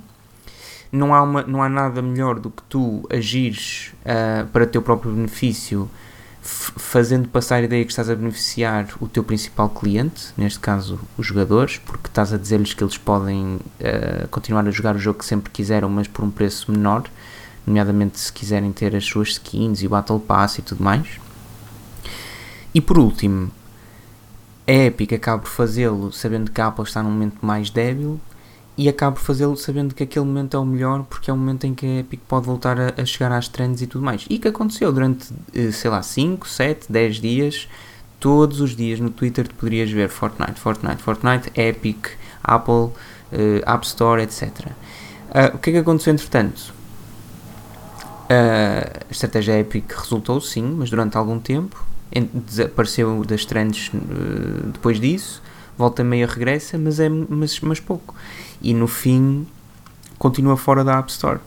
Não 0.90 1.14
há, 1.14 1.22
uma, 1.22 1.42
não 1.42 1.62
há 1.62 1.68
nada 1.68 2.02
melhor 2.02 2.38
do 2.38 2.50
que 2.50 2.62
tu 2.64 3.06
agires 3.10 3.94
uh, 4.02 4.46
para 4.48 4.66
teu 4.66 4.82
próprio 4.82 5.10
benefício 5.12 5.90
fazendo 6.42 7.28
passar 7.28 7.56
a 7.56 7.62
ideia 7.62 7.84
que 7.84 7.92
estás 7.92 8.10
a 8.10 8.16
beneficiar 8.16 8.88
o 9.00 9.06
teu 9.06 9.22
principal 9.22 9.68
cliente, 9.70 10.34
neste 10.36 10.58
caso 10.58 10.98
os 11.16 11.24
jogadores, 11.24 11.78
porque 11.78 12.08
estás 12.08 12.32
a 12.32 12.36
dizer-lhes 12.36 12.74
que 12.74 12.82
eles 12.82 12.98
podem 12.98 13.54
uh, 13.56 14.28
continuar 14.28 14.66
a 14.66 14.70
jogar 14.70 14.96
o 14.96 14.98
jogo 14.98 15.20
que 15.20 15.24
sempre 15.24 15.50
quiseram, 15.50 15.88
mas 15.88 16.08
por 16.08 16.24
um 16.24 16.30
preço 16.30 16.70
menor, 16.70 17.04
nomeadamente 17.64 18.18
se 18.18 18.32
quiserem 18.32 18.72
ter 18.72 18.94
as 18.94 19.04
suas 19.04 19.28
skins 19.28 19.82
e 19.82 19.86
o 19.86 19.90
Battle 19.90 20.18
Pass 20.18 20.58
e 20.58 20.62
tudo 20.62 20.82
mais. 20.82 21.21
E 22.74 22.80
por 22.80 22.98
último, 22.98 23.50
a 24.66 24.72
Epic 24.72 25.12
acaba 25.12 25.42
por 25.42 25.50
fazê-lo 25.50 26.12
sabendo 26.12 26.50
que 26.50 26.60
a 26.60 26.68
Apple 26.68 26.84
está 26.84 27.02
num 27.02 27.10
momento 27.10 27.44
mais 27.44 27.68
débil 27.68 28.20
e 28.76 28.88
acabo 28.88 29.16
por 29.16 29.22
fazê-lo 29.22 29.56
sabendo 29.56 29.94
que 29.94 30.02
aquele 30.02 30.24
momento 30.24 30.56
é 30.56 30.60
o 30.60 30.64
melhor 30.64 31.04
porque 31.04 31.30
é 31.30 31.34
o 31.34 31.36
momento 31.36 31.66
em 31.66 31.74
que 31.74 31.84
a 31.84 32.00
Epic 32.00 32.20
pode 32.26 32.46
voltar 32.46 32.78
a, 32.80 32.94
a 32.96 33.04
chegar 33.04 33.32
às 33.32 33.48
trends 33.48 33.82
e 33.82 33.86
tudo 33.86 34.04
mais. 34.04 34.24
E 34.30 34.38
que 34.38 34.48
aconteceu 34.48 34.90
durante, 34.92 35.28
eh, 35.54 35.70
sei 35.70 35.90
lá, 35.90 36.02
5, 36.02 36.48
7, 36.48 36.90
10 36.90 37.16
dias, 37.16 37.68
todos 38.18 38.60
os 38.60 38.74
dias 38.74 39.00
no 39.00 39.10
Twitter 39.10 39.46
tu 39.46 39.54
poderias 39.56 39.90
ver 39.90 40.08
Fortnite, 40.08 40.58
Fortnite, 40.58 41.02
Fortnite, 41.02 41.50
Epic, 41.54 42.08
Apple, 42.42 42.72
uh, 42.72 42.94
App 43.66 43.84
Store, 43.84 44.22
etc. 44.22 44.42
Uh, 44.48 45.56
o 45.56 45.58
que 45.58 45.70
é 45.70 45.72
que 45.74 45.78
aconteceu 45.78 46.12
entretanto? 46.12 46.72
Uh, 48.30 49.04
a 49.08 49.10
estratégia 49.10 49.58
Epic 49.58 49.92
resultou 49.92 50.40
sim, 50.40 50.62
mas 50.78 50.88
durante 50.88 51.16
algum 51.16 51.38
tempo 51.38 51.91
desapareceu 52.20 53.24
das 53.24 53.44
trends 53.44 53.90
depois 54.72 55.00
disso 55.00 55.42
volta 55.76 56.04
meia 56.04 56.26
regressa, 56.26 56.78
mas 56.78 57.00
é 57.00 57.08
mas, 57.08 57.58
mas 57.60 57.80
pouco 57.80 58.14
e 58.60 58.74
no 58.74 58.86
fim 58.86 59.46
continua 60.18 60.56
fora 60.56 60.84
da 60.84 60.98
App 60.98 61.10
Store. 61.10 61.40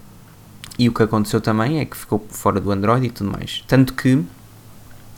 E 0.77 0.89
o 0.89 0.93
que 0.93 1.01
aconteceu 1.01 1.39
também 1.39 1.79
é 1.79 1.85
que 1.85 1.95
ficou 1.95 2.25
fora 2.29 2.59
do 2.59 2.69
Android 2.69 3.05
e 3.05 3.09
tudo 3.09 3.31
mais. 3.31 3.63
Tanto 3.65 3.93
que, 3.93 4.21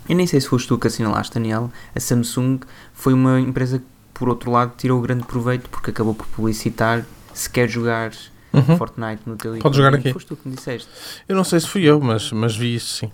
eu 0.07 0.15
nem 0.15 0.27
sei 0.27 0.39
se 0.39 0.47
foste 0.47 0.67
tu 0.67 0.77
que 0.77 0.85
assinalaste, 0.85 1.33
Daniel, 1.33 1.71
a 1.95 1.99
Samsung 1.99 2.59
foi 2.93 3.13
uma 3.13 3.39
empresa 3.39 3.79
que, 3.79 3.85
por 4.13 4.29
outro 4.29 4.51
lado, 4.51 4.73
tirou 4.77 5.01
grande 5.01 5.23
proveito 5.23 5.67
porque 5.69 5.89
acabou 5.89 6.13
por 6.13 6.27
publicitar 6.27 7.03
se 7.33 7.49
quer 7.49 7.67
jogar 7.67 8.11
uhum. 8.53 8.77
Fortnite 8.77 9.23
no 9.25 9.35
teu 9.35 9.57
Pode 9.57 9.75
jogar 9.75 9.95
aqui. 9.95 10.13
Foste 10.13 10.27
tu 10.27 10.35
que 10.35 10.47
me 10.47 10.55
disseste. 10.55 10.87
Eu 11.27 11.35
não 11.35 11.43
sei 11.43 11.59
se 11.59 11.67
fui 11.67 11.83
eu, 11.83 11.99
mas, 11.99 12.31
mas 12.31 12.55
vi 12.55 12.75
isso 12.75 12.97
sim. 12.97 13.11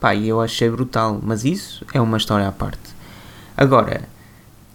Pá, 0.00 0.14
e 0.14 0.28
eu 0.28 0.40
achei 0.40 0.68
brutal, 0.68 1.20
mas 1.22 1.44
isso 1.44 1.84
é 1.92 2.00
uma 2.00 2.16
história 2.16 2.46
à 2.46 2.52
parte. 2.52 2.94
Agora, 3.56 4.08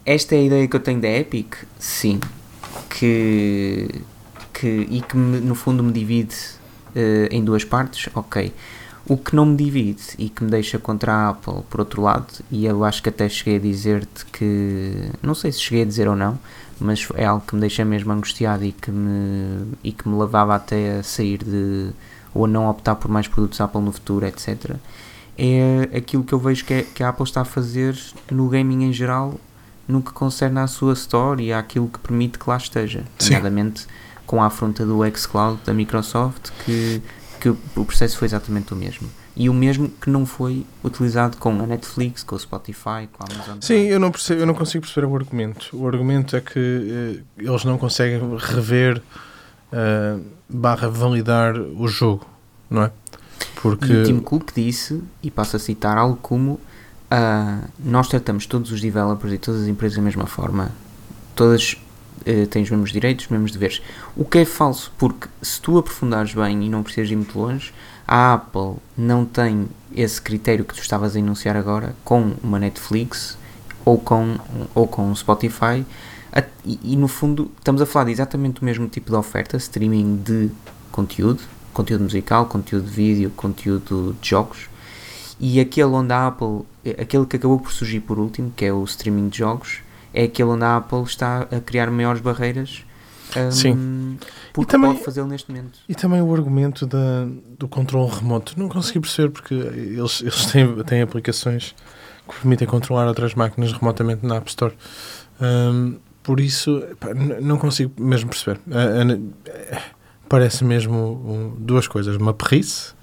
esta 0.06 0.36
é 0.36 0.40
a 0.40 0.44
ideia 0.44 0.68
que 0.68 0.76
eu 0.76 0.80
tenho 0.80 1.00
da 1.00 1.10
Epic? 1.10 1.56
Sim 1.78 2.20
que, 3.02 3.88
que 4.54 4.68
e 4.68 5.02
que 5.02 5.18
me, 5.18 5.40
no 5.40 5.56
fundo 5.56 5.84
me 5.84 5.92
divide 5.92 6.36
uh, 6.96 7.28
em 7.32 7.44
duas 7.44 7.64
partes, 7.64 8.10
ok. 8.14 8.54
O 9.08 9.18
que 9.18 9.36
não 9.36 9.48
me 9.48 9.56
divide 9.58 10.04
e 10.20 10.30
que 10.30 10.44
me 10.44 10.52
deixa 10.52 10.78
contra 10.78 11.12
a 11.12 11.30
Apple, 11.30 11.64
por 11.70 11.80
outro 11.80 12.04
lado, 12.04 12.28
e 12.52 12.68
eu 12.68 12.84
acho 12.84 13.02
que 13.02 13.10
até 13.10 13.28
cheguei 13.28 13.56
a 13.56 13.60
dizer-te 13.60 14.26
que, 14.28 15.10
não 15.24 15.34
sei 15.34 15.52
se 15.52 15.60
cheguei 15.60 15.82
a 15.82 15.86
dizer 15.86 16.08
ou 16.08 16.16
não, 16.16 16.38
mas 16.80 17.08
é 17.16 17.26
algo 17.26 17.44
que 17.46 17.56
me 17.56 17.62
deixa 17.62 17.84
mesmo 17.84 18.12
angustiado 18.14 18.64
e 18.64 18.72
que 18.72 18.92
me, 18.92 19.74
e 19.84 19.92
que 19.92 20.08
me 20.08 20.20
levava 20.20 20.56
até 20.56 21.00
a 21.00 21.04
sair 21.04 21.40
de, 21.44 21.90
ou 22.32 22.46
a 22.46 22.48
não 22.48 22.70
optar 22.70 22.96
por 22.96 23.10
mais 23.10 23.28
produtos 23.28 23.60
Apple 23.60 23.82
no 23.82 23.92
futuro, 23.92 24.26
etc. 24.28 24.76
É 25.44 25.98
aquilo 25.98 26.24
que 26.24 26.34
eu 26.34 26.40
vejo 26.40 26.64
que, 26.64 26.74
é, 26.74 26.84
que 26.84 27.02
a 27.02 27.10
Apple 27.10 27.24
está 27.24 27.42
a 27.42 27.46
fazer 27.46 27.98
no 28.30 28.48
gaming 28.48 28.84
em 28.84 28.94
geral 28.94 29.40
no 29.88 30.02
que 30.02 30.12
concerne 30.12 30.60
à 30.60 30.68
sua 30.68 30.94
store 30.94 31.44
e 31.44 31.52
àquilo 31.52 31.88
que 31.88 31.98
permite 31.98 32.38
que 32.38 32.48
lá 32.48 32.58
esteja, 32.58 33.04
nomeadamente 33.20 33.88
com 34.28 34.42
a 34.42 34.46
afronta 34.46 34.86
do 34.86 35.00
xCloud 35.18 35.60
da 35.66 35.74
Microsoft, 35.74 36.52
que, 36.64 37.02
que 37.40 37.50
o 37.50 37.86
processo 37.86 38.18
foi 38.18 38.28
exatamente 38.28 38.72
o 38.72 38.76
mesmo. 38.78 39.10
E 39.36 39.50
o 39.50 39.54
mesmo 39.54 39.90
que 39.90 40.10
não 40.10 40.26
foi 40.26 40.66
utilizado 40.84 41.38
com 41.38 41.50
a 41.50 41.66
Netflix, 41.66 42.24
com 42.24 42.36
o 42.36 42.40
Spotify, 42.40 43.10
com 43.12 43.24
a 43.24 43.34
Amazon. 43.34 43.58
Sim, 43.62 43.88
eu 43.88 44.00
não, 44.00 44.12
percebo, 44.12 44.42
eu 44.42 44.46
não 44.46 44.54
consigo 44.54 44.84
perceber 44.86 45.08
o 45.08 45.16
argumento. 45.16 45.70
O 45.74 45.88
argumento 45.88 46.36
é 46.36 46.42
que 46.42 46.60
eh, 46.60 47.24
eles 47.38 47.66
não 47.66 47.78
conseguem 47.78 48.20
rever 48.38 49.02
uh, 49.72 50.24
barra 50.48 50.88
validar 50.88 51.58
o 51.58 51.88
jogo, 51.88 52.26
não 52.70 52.84
é? 52.84 52.92
Porque... 53.62 53.92
E 53.92 53.98
o 53.98 54.04
Tim 54.04 54.20
Cook 54.20 54.52
disse, 54.56 55.04
e 55.24 55.32
passo 55.32 55.56
a 55.56 55.60
citar 55.60 55.98
algo 55.98 56.18
como 56.22 56.60
Uh, 57.12 57.68
nós 57.84 58.08
tratamos 58.08 58.46
todos 58.46 58.72
os 58.72 58.80
developers 58.80 59.34
e 59.34 59.38
todas 59.38 59.64
as 59.64 59.68
empresas 59.68 59.98
da 59.98 60.02
mesma 60.02 60.26
forma. 60.26 60.72
Todas 61.36 61.74
uh, 62.22 62.48
têm 62.48 62.64
os 62.64 62.70
mesmos 62.70 62.90
direitos, 62.90 63.26
os 63.26 63.32
mesmos 63.32 63.52
deveres. 63.52 63.82
O 64.16 64.24
que 64.24 64.38
é 64.38 64.46
falso, 64.46 64.94
porque 64.98 65.28
se 65.42 65.62
tu 65.62 65.78
aprofundares 65.78 66.34
bem 66.34 66.66
e 66.66 66.70
não 66.70 66.82
precisas 66.82 67.12
ir 67.12 67.18
muito 67.18 67.38
longe, 67.38 67.74
a 68.08 68.36
Apple 68.36 68.76
não 68.98 69.26
tem 69.26 69.68
esse 69.94 70.22
critério 70.22 70.64
que 70.64 70.74
tu 70.74 70.82
estavas 70.82 71.14
a 71.14 71.20
enunciar 71.20 71.58
agora 71.58 71.94
com 72.06 72.34
uma 72.42 72.58
Netflix 72.58 73.38
ou 73.84 73.98
com, 73.98 74.38
ou 74.74 74.88
com 74.88 75.12
o 75.12 75.16
Spotify. 75.16 75.86
E, 76.66 76.80
e 76.82 76.96
no 76.96 77.10
fundo 77.10 77.52
estamos 77.58 77.82
a 77.82 77.86
falar 77.86 78.06
de 78.06 78.12
exatamente 78.12 78.62
o 78.62 78.66
mesmo 78.66 78.88
tipo 78.88 79.12
de 79.12 79.18
oferta, 79.18 79.58
streaming 79.58 80.16
de 80.16 80.50
conteúdo, 80.94 81.42
conteúdo 81.72 82.04
musical, 82.04 82.46
conteúdo 82.46 82.86
de 82.86 82.92
vídeo, 82.92 83.32
conteúdo 83.36 84.16
de 84.22 84.30
jogos. 84.30 84.70
E 85.40 85.60
aquele 85.60 85.88
onde 85.90 86.14
a 86.14 86.28
Apple, 86.28 86.62
aquele 87.00 87.26
que 87.26 87.36
acabou 87.38 87.60
por 87.60 87.72
surgir 87.72 88.00
por 88.02 88.20
último, 88.20 88.52
que 88.56 88.66
é 88.66 88.72
o 88.74 88.84
streaming 88.84 89.30
de 89.30 89.40
jogos, 89.40 89.80
é 90.14 90.24
aquele 90.26 90.50
onde 90.50 90.64
a 90.64 90.78
Apple 90.78 91.04
está 91.04 91.48
a 91.52 91.60
criar 91.60 91.90
maiores 91.90 92.22
barreiras. 92.22 92.84
Um, 93.36 93.52
Sim. 93.52 94.18
Porque 94.54 94.72
também- 94.72 94.92
pode 94.92 95.04
fazê-lo 95.06 95.28
neste 95.28 95.50
momento. 95.50 95.80
E 95.88 95.96
também 95.96 96.22
o 96.22 96.34
argumento 96.34 96.86
da, 96.86 97.26
do 97.58 97.68
controle 97.68 98.12
remoto. 98.12 98.54
Não 98.58 98.68
consegui 98.68 99.00
perceber 99.00 99.30
porque 99.30 99.54
eles, 99.54 100.22
eles 100.22 100.46
têm, 100.48 100.84
têm 100.84 101.02
aplicações 101.02 101.74
que 102.28 102.36
permitem 102.36 102.68
controlar 102.68 103.08
outras 103.08 103.34
máquinas 103.34 103.72
remotamente 103.72 104.26
na 104.26 104.36
App 104.36 104.50
Store. 104.50 104.74
Hum, 105.42 105.98
por 106.22 106.40
isso, 106.40 106.84
pá, 107.00 107.14
não 107.16 107.58
consigo 107.58 107.94
mesmo 107.98 108.30
perceber. 108.30 108.60
Ah, 108.70 109.02
ah, 109.74 109.82
parece 110.32 110.64
mesmo 110.64 110.96
um, 110.98 111.56
duas 111.60 111.90
coisas: 111.90 112.16
uma 112.16 112.34
perrice 112.34 112.94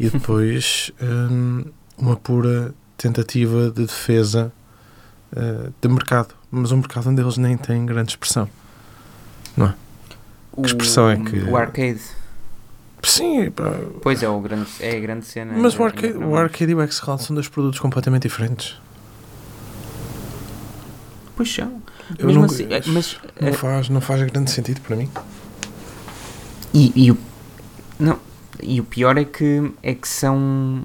e 0.00 0.08
depois 0.08 0.90
hum, 1.02 1.64
uma 1.98 2.16
pura 2.16 2.74
tentativa 2.96 3.70
de 3.70 3.84
defesa 3.84 4.50
ah, 5.36 5.68
de 5.78 5.88
mercado. 5.88 6.34
Mas 6.50 6.72
um 6.72 6.78
mercado 6.78 7.10
onde 7.10 7.20
eles 7.20 7.36
nem 7.36 7.58
têm 7.58 7.84
grande 7.84 8.12
expressão. 8.12 8.48
Que 10.54 10.66
expressão 10.68 11.10
é 11.10 11.16
que- 11.18 11.40
O 11.40 11.54
arcade. 11.54 12.00
Sim, 13.02 13.50
pá, 13.50 13.64
Pois 14.00 14.22
é, 14.22 14.28
o 14.28 14.40
grande, 14.40 14.66
é 14.80 14.96
a 14.96 15.00
grande 15.00 15.26
cena. 15.26 15.52
Mas 15.54 15.78
o 15.78 15.82
é- 15.82 15.84
arcade, 15.84 16.14
é- 16.14 16.16
o 16.16 16.34
arcade 16.34 16.72
e 16.72 16.74
o 16.74 16.90
xCloud 16.90 17.22
são 17.22 17.34
dois 17.34 17.46
produtos 17.46 17.78
completamente 17.78 18.22
diferentes. 18.22 18.80
Pois 21.36 21.52
são. 21.54 21.82
Eu 22.18 22.26
Mesmo 22.26 22.40
não, 22.40 22.46
assim, 22.48 22.64
é, 22.72 22.80
mas, 22.86 23.18
não, 23.38 23.48
é, 23.48 23.52
faz, 23.52 23.88
não 23.90 24.00
faz 24.00 24.22
grande 24.22 24.50
sentido 24.50 24.80
para 24.80 24.96
mim. 24.96 25.10
E, 26.76 26.92
e 26.94 27.10
o 27.10 27.16
não 27.98 28.18
e 28.62 28.78
o 28.80 28.84
pior 28.84 29.16
é 29.16 29.24
que 29.24 29.72
é 29.82 29.94
que 29.94 30.06
são 30.06 30.84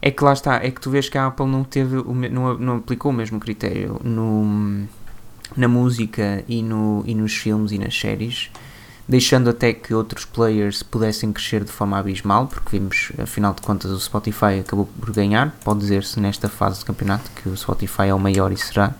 é 0.00 0.10
que 0.10 0.24
lá 0.24 0.32
está 0.32 0.56
é 0.56 0.70
que 0.70 0.80
tu 0.80 0.90
vês 0.90 1.10
que 1.10 1.18
a 1.18 1.26
Apple 1.26 1.46
não 1.46 1.62
teve 1.62 1.96
não, 2.30 2.56
não 2.56 2.76
aplicou 2.76 3.10
o 3.10 3.14
mesmo 3.14 3.38
critério 3.38 4.00
no 4.02 4.86
na 5.54 5.68
música 5.68 6.42
e 6.48 6.62
no 6.62 7.02
e 7.06 7.14
nos 7.14 7.36
filmes 7.36 7.70
e 7.70 7.78
nas 7.78 7.94
séries 7.98 8.50
deixando 9.06 9.50
até 9.50 9.74
que 9.74 9.92
outros 9.92 10.24
players 10.24 10.82
pudessem 10.82 11.30
crescer 11.34 11.64
de 11.64 11.70
forma 11.70 11.98
abismal 11.98 12.46
porque 12.46 12.78
vimos 12.78 13.12
afinal 13.18 13.52
de 13.52 13.60
contas 13.60 13.90
o 13.90 14.00
Spotify 14.00 14.60
acabou 14.60 14.88
por 14.98 15.12
ganhar 15.12 15.54
pode 15.62 15.80
dizer-se 15.80 16.18
nesta 16.18 16.48
fase 16.48 16.80
do 16.80 16.86
campeonato 16.86 17.30
que 17.32 17.46
o 17.50 17.54
Spotify 17.54 18.04
é 18.04 18.14
o 18.14 18.18
maior 18.18 18.52
e 18.52 18.56
será 18.56 18.94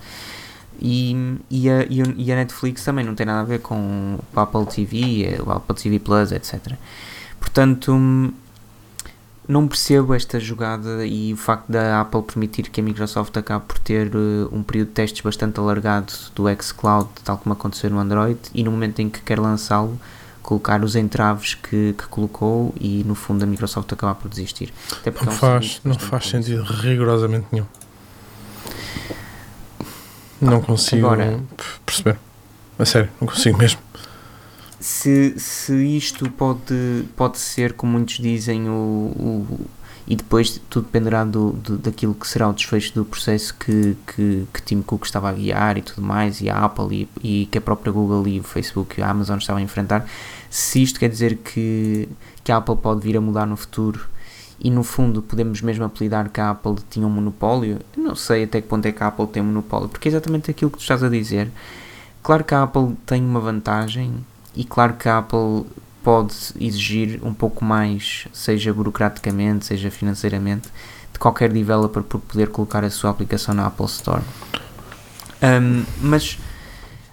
e, 0.80 1.38
e, 1.50 1.70
a, 1.70 1.84
e, 1.88 2.32
a 2.32 2.36
Netflix 2.36 2.84
também 2.84 3.04
não 3.04 3.14
tem 3.14 3.26
nada 3.26 3.40
a 3.40 3.44
ver 3.44 3.60
com 3.60 4.18
o 4.34 4.40
Apple 4.40 4.66
TV, 4.66 5.24
eh, 5.24 5.42
o 5.42 5.50
Apple 5.50 5.76
TV 5.76 5.98
Plus, 5.98 6.32
etc. 6.32 6.74
Portanto, 7.40 7.92
não 9.48 9.68
percebo 9.68 10.14
esta 10.14 10.40
jogada 10.40 11.06
e 11.06 11.32
o 11.32 11.36
facto 11.36 11.70
da 11.70 12.00
Apple 12.00 12.22
permitir 12.22 12.68
que 12.68 12.80
a 12.80 12.84
Microsoft 12.84 13.36
acabe 13.36 13.64
por 13.66 13.78
ter 13.78 14.08
eh, 14.08 14.48
um 14.52 14.62
período 14.62 14.88
de 14.88 14.94
testes 14.94 15.20
bastante 15.20 15.58
alargado 15.60 16.12
do 16.34 16.44
xCloud, 16.62 17.08
tal 17.24 17.38
como 17.38 17.52
aconteceu 17.52 17.90
no 17.90 17.98
Android, 17.98 18.38
e 18.54 18.62
no 18.62 18.70
momento 18.70 19.00
em 19.00 19.08
que 19.08 19.20
quer 19.20 19.38
lançá-lo, 19.38 19.98
colocar 20.42 20.82
os 20.84 20.94
entraves 20.94 21.54
que, 21.54 21.94
que 21.98 22.06
colocou 22.08 22.72
e 22.80 23.02
no 23.04 23.16
fundo 23.16 23.42
a 23.42 23.46
Microsoft 23.46 23.92
acabar 23.92 24.14
por 24.14 24.28
desistir. 24.28 24.72
Não 25.04 25.12
é 25.12 25.28
um 25.28 25.32
faz, 25.32 25.80
não 25.84 25.98
faz 25.98 26.28
sentido 26.28 26.62
rigorosamente 26.62 27.46
nenhum. 27.50 27.66
Não 30.40 30.60
consigo 30.60 31.06
Agora- 31.06 31.40
perceber. 31.84 32.18
A 32.78 32.84
sério, 32.84 33.08
não 33.20 33.26
consigo 33.26 33.56
mesmo. 33.58 33.80
se, 34.78 35.34
se 35.38 35.72
isto 35.96 36.30
pode, 36.30 37.04
pode 37.16 37.38
ser, 37.38 37.72
como 37.72 37.92
muitos 37.92 38.16
dizem, 38.18 38.68
o, 38.68 38.72
o- 38.72 39.60
e 40.06 40.14
depois 40.14 40.60
tudo 40.70 40.84
dependerá 40.84 41.24
do, 41.24 41.50
do- 41.52 41.78
daquilo 41.78 42.14
que 42.14 42.28
será 42.28 42.48
o 42.48 42.52
desfecho 42.52 42.94
do 42.94 43.04
processo 43.04 43.54
que, 43.58 43.96
que, 44.06 44.46
que 44.52 44.62
Tim 44.62 44.80
Cook 44.82 45.04
estava 45.04 45.28
a 45.30 45.32
guiar 45.32 45.78
e 45.78 45.82
tudo 45.82 46.02
mais, 46.02 46.40
e 46.40 46.48
a 46.50 46.58
Apple 46.64 47.08
e, 47.22 47.42
e 47.42 47.46
que 47.46 47.58
a 47.58 47.60
própria 47.60 47.90
Google 47.90 48.28
e 48.28 48.38
o 48.38 48.44
Facebook 48.44 49.00
e 49.00 49.02
a 49.02 49.10
Amazon 49.10 49.38
estavam 49.38 49.60
a 49.60 49.64
enfrentar, 49.64 50.06
se 50.50 50.80
isto 50.82 51.00
quer 51.00 51.08
dizer 51.08 51.38
que, 51.38 52.08
que 52.44 52.52
a 52.52 52.58
Apple 52.58 52.76
pode 52.76 53.00
vir 53.00 53.16
a 53.16 53.20
mudar 53.20 53.46
no 53.46 53.56
futuro 53.56 54.06
e 54.58 54.70
no 54.70 54.82
fundo 54.82 55.22
podemos 55.22 55.60
mesmo 55.60 55.84
apelidar 55.84 56.30
que 56.30 56.40
a 56.40 56.50
Apple 56.50 56.76
tinha 56.90 57.06
um 57.06 57.10
monopólio, 57.10 57.78
eu 57.96 58.02
não 58.02 58.14
sei 58.14 58.44
até 58.44 58.60
que 58.60 58.68
ponto 58.68 58.86
é 58.86 58.92
que 58.92 59.02
a 59.02 59.08
Apple 59.08 59.26
tem 59.26 59.42
um 59.42 59.46
monopólio, 59.46 59.88
porque 59.88 60.08
é 60.08 60.10
exatamente 60.10 60.50
aquilo 60.50 60.70
que 60.70 60.78
tu 60.78 60.82
estás 60.82 61.02
a 61.02 61.08
dizer. 61.08 61.50
Claro 62.22 62.42
que 62.42 62.54
a 62.54 62.62
Apple 62.62 62.96
tem 63.04 63.22
uma 63.22 63.40
vantagem 63.40 64.12
e 64.54 64.64
claro 64.64 64.94
que 64.94 65.08
a 65.08 65.18
Apple 65.18 65.66
pode 66.02 66.34
exigir 66.60 67.20
um 67.22 67.34
pouco 67.34 67.64
mais, 67.64 68.28
seja 68.32 68.72
burocraticamente, 68.72 69.66
seja 69.66 69.90
financeiramente, 69.90 70.68
de 71.12 71.18
qualquer 71.18 71.52
developer 71.52 72.02
por 72.02 72.20
poder 72.20 72.48
colocar 72.48 72.84
a 72.84 72.90
sua 72.90 73.10
aplicação 73.10 73.54
na 73.54 73.66
Apple 73.66 73.86
Store. 73.86 74.22
Um, 75.42 75.84
mas 76.00 76.38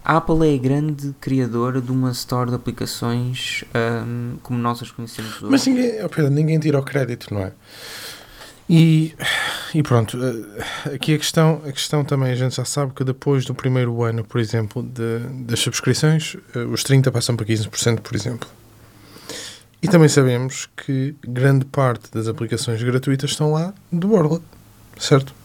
a 0.04 0.18
Apple 0.18 0.50
é 0.50 0.56
a 0.56 0.58
grande 0.58 1.14
criadora 1.22 1.82
de 1.82 1.92
uma 1.92 2.12
store 2.12 2.50
de 2.50 2.56
aplicações 2.56 3.64
um, 3.74 4.36
como 4.44 4.60
nós 4.60 4.82
as 4.82 4.92
conhecemos 4.92 5.42
hoje. 5.42 5.52
Mas 5.52 5.66
ninguém, 5.66 5.92
ninguém 6.30 6.60
tira 6.60 6.80
o 6.80 6.84
crédito, 6.84 7.34
não 7.34 7.42
é? 7.42 7.54
E, 8.70 9.14
e 9.76 9.84
pronto, 9.84 10.18
eh, 10.24 10.94
aqui 10.96 11.14
a 11.14 11.18
questão, 11.18 11.62
a 11.66 11.72
questão 11.72 12.04
também, 12.04 12.32
a 12.32 12.36
gente 12.36 12.56
já 12.56 12.64
sabe 12.64 12.94
que 12.94 13.04
depois 13.04 13.46
do 13.46 13.54
primeiro 13.54 14.04
ano, 14.04 14.24
por 14.24 14.40
exemplo, 14.40 14.82
de, 14.82 15.20
das 15.46 15.60
subscrições, 15.60 16.38
eh, 16.56 16.60
os 16.60 16.84
30% 16.84 17.12
passam 17.12 17.36
para 17.36 17.46
15%, 17.46 18.00
por 18.00 18.16
exemplo. 18.16 18.50
E 19.82 19.88
também 19.88 20.08
sabemos 20.08 20.70
que 20.78 21.14
grande 21.22 21.66
parte 21.66 22.10
das 22.12 22.28
aplicações 22.28 22.82
gratuitas 22.82 23.32
estão 23.32 23.52
lá 23.52 23.74
de 23.92 24.08
borla, 24.08 24.42
certo? 24.98 25.36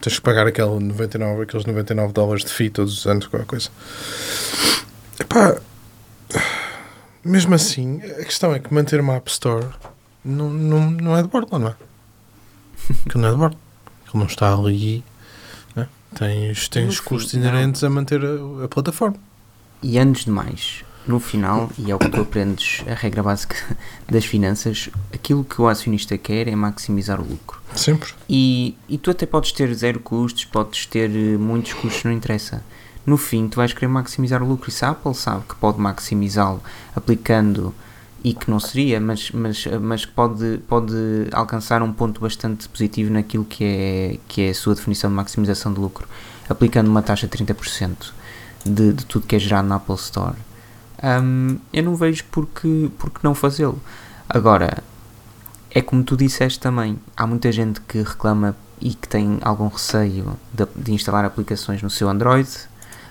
Tens 0.00 0.16
que 0.16 0.20
pagar 0.20 0.46
aquele 0.46 0.78
99, 0.78 1.42
aqueles 1.42 1.66
99 1.66 2.12
dólares 2.12 2.44
de 2.44 2.50
fee 2.52 2.70
todos 2.70 2.98
os 2.98 3.06
anos, 3.06 3.26
qualquer 3.26 3.46
coisa. 3.46 3.70
Epá, 5.18 5.56
mesmo 7.24 7.54
assim, 7.54 8.00
a 8.02 8.24
questão 8.24 8.54
é 8.54 8.58
que 8.58 8.72
manter 8.72 9.00
uma 9.00 9.16
App 9.16 9.30
Store 9.30 9.66
não, 10.24 10.50
não, 10.50 10.90
não 10.90 11.16
é 11.16 11.22
de 11.22 11.28
borla, 11.28 11.58
não 11.58 11.68
é? 11.68 11.74
Aquilo 13.06 13.22
não 13.22 13.28
é 13.28 13.32
de 13.32 13.38
borla. 13.38 13.56
Aquilo 14.06 14.20
não 14.20 14.26
está 14.26 14.52
ali. 14.52 15.02
Né? 15.74 15.88
Tens, 16.14 16.68
tens 16.68 16.98
No 16.98 17.02
custos 17.02 17.32
fim, 17.32 17.38
não. 17.38 17.48
inerentes 17.48 17.82
a 17.82 17.90
manter 17.90 18.20
a, 18.24 18.64
a 18.64 18.68
plataforma. 18.68 19.16
E 19.82 19.98
antes 19.98 20.24
de 20.24 20.30
mais, 20.30 20.84
no 21.06 21.18
final, 21.20 21.70
e 21.78 21.90
é 21.90 21.94
o 21.94 21.98
que 21.98 22.08
tu 22.10 22.20
aprendes, 22.20 22.82
a 22.88 22.94
regra 22.94 23.22
básica 23.22 23.56
das 24.08 24.24
finanças, 24.24 24.90
aquilo 25.12 25.42
que 25.44 25.60
o 25.60 25.68
acionista 25.68 26.16
quer 26.18 26.48
é 26.48 26.54
maximizar 26.54 27.20
o 27.20 27.24
lucro. 27.24 27.55
Sempre. 27.74 28.12
E, 28.28 28.76
e 28.88 28.96
tu 28.96 29.10
até 29.10 29.26
podes 29.26 29.52
ter 29.52 29.72
zero 29.74 30.00
custos, 30.00 30.44
podes 30.44 30.86
ter 30.86 31.10
eh, 31.10 31.36
muitos 31.36 31.74
custos, 31.74 32.04
não 32.04 32.12
interessa. 32.12 32.62
No 33.04 33.16
fim, 33.16 33.48
tu 33.48 33.56
vais 33.56 33.72
querer 33.72 33.88
maximizar 33.88 34.42
o 34.42 34.46
lucro. 34.46 34.68
E 34.68 34.72
se 34.72 34.84
a 34.84 34.90
Apple 34.90 35.14
sabe 35.14 35.44
que 35.48 35.54
pode 35.56 35.78
maximizá-lo 35.78 36.62
aplicando, 36.94 37.74
e 38.26 38.34
que 38.34 38.50
não 38.50 38.58
seria, 38.58 39.00
mas, 39.00 39.30
mas, 39.30 39.66
mas 39.80 40.04
que 40.04 40.10
pode, 40.10 40.58
pode 40.66 40.94
alcançar 41.30 41.80
um 41.80 41.92
ponto 41.92 42.20
bastante 42.20 42.68
positivo 42.68 43.12
naquilo 43.12 43.44
que 43.44 43.62
é, 43.62 44.18
que 44.26 44.42
é 44.42 44.50
a 44.50 44.54
sua 44.54 44.74
definição 44.74 45.08
de 45.08 45.14
maximização 45.14 45.72
de 45.72 45.78
lucro, 45.78 46.08
aplicando 46.48 46.88
uma 46.88 47.02
taxa 47.02 47.28
de 47.28 47.38
30% 47.38 48.12
de, 48.64 48.92
de 48.94 49.06
tudo 49.06 49.28
que 49.28 49.36
é 49.36 49.38
gerado 49.38 49.68
na 49.68 49.76
Apple 49.76 49.94
Store. 49.94 50.34
Hum, 51.22 51.58
eu 51.72 51.84
não 51.84 51.94
vejo 51.94 52.24
porque, 52.32 52.90
porque 52.98 53.20
não 53.22 53.32
fazê-lo. 53.32 53.80
Agora, 54.28 54.82
é 55.70 55.82
como 55.82 56.02
tu 56.02 56.16
disseste 56.16 56.58
também, 56.58 56.98
há 57.16 57.26
muita 57.26 57.50
gente 57.52 57.80
que 57.82 57.98
reclama 57.98 58.56
e 58.80 58.94
que 58.94 59.08
tem 59.08 59.38
algum 59.42 59.68
receio 59.68 60.36
de, 60.52 60.66
de 60.76 60.92
instalar 60.92 61.24
aplicações 61.24 61.82
no 61.82 61.90
seu 61.90 62.08
Android. 62.08 62.48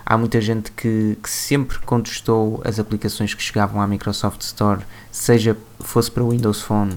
Há 0.06 0.18
muita 0.18 0.40
gente 0.40 0.72
que, 0.72 1.18
que 1.22 1.30
sempre 1.30 1.80
contestou 1.80 2.62
as 2.64 2.80
aplicações 2.80 3.34
que 3.34 3.42
chegavam 3.42 3.82
à 3.82 3.88
Microsoft 3.88 4.42
Store, 4.42 4.82
seja 5.12 5.58
fosse 5.80 6.12
para 6.12 6.24
o 6.24 6.30
Windows 6.30 6.62
Phone, 6.62 6.96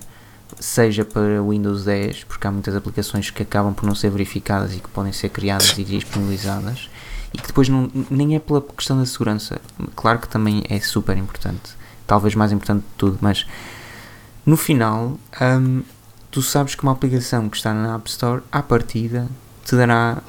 seja 0.60 1.04
para 1.04 1.42
o 1.42 1.50
Windows 1.50 1.84
10, 1.84 2.24
porque 2.24 2.46
há 2.46 2.50
muitas 2.50 2.76
aplicações 2.76 3.30
que 3.30 3.42
acabam 3.42 3.72
por 3.72 3.86
não 3.86 3.94
ser 3.94 4.10
verificadas 4.10 4.74
e 4.74 4.80
que 4.80 4.88
podem 4.88 5.12
ser 5.12 5.30
criadas 5.30 5.78
e 5.78 5.84
disponibilizadas 5.84 6.90
e 7.32 7.38
que 7.38 7.46
depois 7.46 7.68
não, 7.68 7.90
nem 8.10 8.36
é 8.36 8.38
pela 8.38 8.60
questão 8.60 8.98
da 8.98 9.06
segurança. 9.06 9.60
Claro 9.94 10.18
que 10.18 10.28
também 10.28 10.62
é 10.68 10.78
super 10.80 11.16
importante, 11.16 11.72
talvez 12.06 12.34
mais 12.34 12.52
importante 12.52 12.82
de 12.82 12.94
tudo, 12.96 13.18
mas 13.20 13.46
no 14.48 14.56
final, 14.56 15.18
hum, 15.42 15.82
tu 16.30 16.40
sabes 16.40 16.74
que 16.74 16.82
uma 16.82 16.92
aplicação 16.92 17.50
que 17.50 17.58
está 17.58 17.74
na 17.74 17.96
App 17.96 18.08
Store, 18.08 18.40
à 18.50 18.62
partida, 18.62 19.28
te 19.62 19.76
dará 19.76 20.22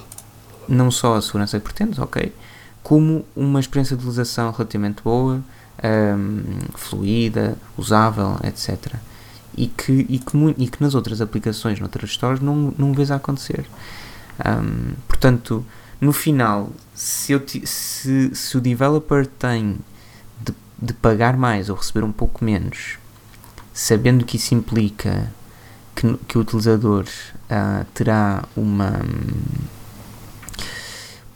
não 0.67 0.91
só 0.91 1.15
a 1.15 1.21
segurança 1.21 1.57
que 1.57 1.63
pretendes, 1.63 1.99
ok, 1.99 2.35
como 2.83 3.25
uma 3.33 3.61
experiência 3.61 3.95
de 3.95 4.03
utilização 4.03 4.51
relativamente 4.51 5.01
boa, 5.01 5.41
hum, 5.81 6.43
fluida, 6.75 7.57
usável, 7.77 8.35
etc. 8.43 8.95
E 9.55 9.67
que, 9.67 10.05
e, 10.09 10.19
que, 10.19 10.55
e 10.57 10.67
que 10.67 10.83
nas 10.83 10.95
outras 10.95 11.21
aplicações, 11.21 11.79
noutras 11.79 12.11
stores, 12.11 12.41
não, 12.41 12.73
não 12.77 12.91
vês 12.91 13.11
a 13.11 13.15
acontecer. 13.15 13.65
Hum, 14.45 14.95
portanto, 15.07 15.65
no 16.01 16.11
final, 16.11 16.71
se, 16.93 17.31
eu 17.31 17.41
se, 17.47 18.35
se 18.35 18.57
o 18.57 18.59
developer 18.59 19.25
tem 19.25 19.77
de, 20.41 20.53
de 20.77 20.93
pagar 20.93 21.37
mais 21.37 21.69
ou 21.69 21.77
receber 21.77 22.03
um 22.03 22.11
pouco 22.11 22.43
menos, 22.43 22.98
sabendo 23.73 24.25
que 24.25 24.37
isso 24.37 24.53
implica 24.53 25.31
que, 25.95 26.17
que 26.27 26.37
o 26.37 26.41
utilizador 26.41 27.05
uh, 27.05 27.85
terá 27.93 28.43
uma 28.55 29.01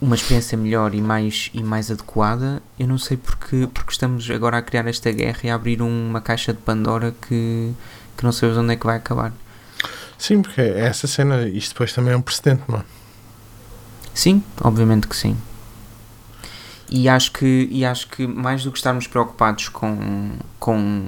uma 0.04 0.14
experiência 0.14 0.56
melhor 0.58 0.94
e 0.94 1.00
mais, 1.00 1.50
e 1.54 1.62
mais 1.62 1.90
adequada, 1.90 2.62
eu 2.78 2.86
não 2.86 2.98
sei 2.98 3.16
porque, 3.16 3.66
porque 3.72 3.90
estamos 3.90 4.30
agora 4.30 4.58
a 4.58 4.62
criar 4.62 4.86
esta 4.86 5.10
guerra 5.10 5.40
e 5.44 5.50
a 5.50 5.54
abrir 5.54 5.80
uma 5.80 6.20
caixa 6.20 6.52
de 6.52 6.58
Pandora 6.58 7.14
que, 7.22 7.72
que 8.16 8.24
não 8.24 8.30
sabemos 8.30 8.58
onde 8.58 8.74
é 8.74 8.76
que 8.76 8.84
vai 8.84 8.96
acabar. 8.96 9.32
Sim, 10.18 10.42
porque 10.42 10.60
essa 10.60 11.06
cena, 11.06 11.48
isto 11.48 11.70
depois 11.70 11.92
também 11.92 12.12
é 12.12 12.16
um 12.16 12.22
precedente, 12.22 12.62
não 12.68 12.78
é? 12.78 12.84
Sim, 14.12 14.42
obviamente 14.60 15.08
que 15.08 15.16
sim. 15.16 15.36
E 16.96 17.08
acho 17.08 17.32
que, 17.32 17.68
e 17.72 17.84
acho 17.84 18.06
que 18.06 18.24
mais 18.24 18.62
do 18.62 18.70
que 18.70 18.78
estarmos 18.78 19.08
preocupados 19.08 19.68
com, 19.68 20.30
com. 20.60 21.02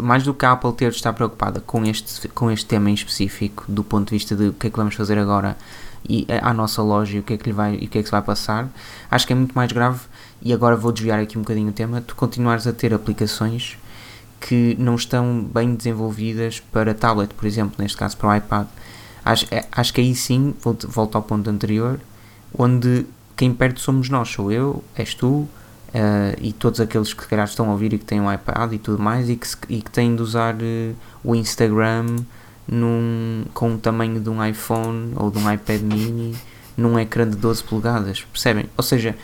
Mais 0.00 0.22
do 0.22 0.32
que 0.32 0.46
a 0.46 0.52
Apple 0.52 0.72
ter 0.74 0.90
de 0.90 0.96
estar 0.96 1.12
preocupada 1.12 1.58
com 1.58 1.84
este, 1.84 2.28
com 2.28 2.52
este 2.52 2.66
tema 2.66 2.88
em 2.88 2.94
específico, 2.94 3.64
do 3.66 3.82
ponto 3.82 4.10
de 4.10 4.14
vista 4.14 4.36
de 4.36 4.50
o 4.50 4.52
que 4.52 4.68
é 4.68 4.70
que 4.70 4.76
vamos 4.76 4.94
fazer 4.94 5.18
agora 5.18 5.56
e 6.08 6.24
à 6.40 6.54
nossa 6.54 6.80
loja 6.82 7.16
e 7.16 7.18
o 7.18 7.24
que 7.24 7.32
é 7.32 7.36
que 7.36 7.46
lhe 7.46 7.52
vai 7.52 7.74
e 7.74 7.86
o 7.86 7.88
que 7.88 7.98
é 7.98 8.02
que 8.02 8.06
se 8.06 8.12
vai 8.12 8.22
passar, 8.22 8.68
acho 9.10 9.26
que 9.26 9.32
é 9.32 9.36
muito 9.36 9.54
mais 9.54 9.72
grave. 9.72 10.02
E 10.40 10.52
agora 10.52 10.76
vou 10.76 10.92
desviar 10.92 11.18
aqui 11.18 11.36
um 11.36 11.40
bocadinho 11.40 11.70
o 11.70 11.72
tema. 11.72 12.00
Tu 12.00 12.14
continuares 12.14 12.64
a 12.68 12.72
ter 12.72 12.94
aplicações 12.94 13.76
que 14.38 14.76
não 14.78 14.94
estão 14.94 15.42
bem 15.42 15.74
desenvolvidas 15.74 16.60
para 16.60 16.94
tablet, 16.94 17.34
por 17.34 17.44
exemplo, 17.44 17.74
neste 17.80 17.96
caso 17.96 18.16
para 18.16 18.28
o 18.28 18.36
iPad. 18.36 18.68
Acho, 19.24 19.46
é, 19.50 19.66
acho 19.72 19.92
que 19.92 20.00
aí 20.00 20.14
sim, 20.14 20.54
volto, 20.62 20.88
volto 20.88 21.16
ao 21.16 21.22
ponto 21.22 21.50
anterior, 21.50 21.98
onde 22.56 23.04
quem 23.36 23.52
perde 23.52 23.80
somos 23.80 24.08
nós, 24.08 24.28
sou 24.28 24.50
eu, 24.50 24.82
és 24.96 25.14
tu, 25.14 25.26
uh, 25.26 25.48
e 26.40 26.52
todos 26.52 26.80
aqueles 26.80 27.12
que 27.12 27.26
calhar 27.26 27.46
estão 27.46 27.68
a 27.68 27.72
ouvir 27.72 27.92
e 27.92 27.98
que 27.98 28.04
têm 28.04 28.20
um 28.20 28.32
iPad 28.32 28.72
e 28.72 28.78
tudo 28.78 29.02
mais, 29.02 29.28
e 29.28 29.36
que, 29.36 29.48
e 29.68 29.82
que 29.82 29.90
têm 29.90 30.14
de 30.14 30.22
usar 30.22 30.54
uh, 30.54 30.94
o 31.22 31.34
Instagram 31.34 32.16
num, 32.66 33.44
com 33.52 33.74
o 33.74 33.78
tamanho 33.78 34.20
de 34.20 34.30
um 34.30 34.44
iPhone 34.44 35.12
ou 35.16 35.30
de 35.30 35.38
um 35.38 35.52
iPad 35.52 35.80
mini 35.82 36.34
num 36.76 36.98
ecrã 36.98 37.28
de 37.28 37.36
12 37.36 37.62
polegadas, 37.64 38.22
percebem? 38.22 38.66
Ou 38.76 38.82
seja, 38.82 39.16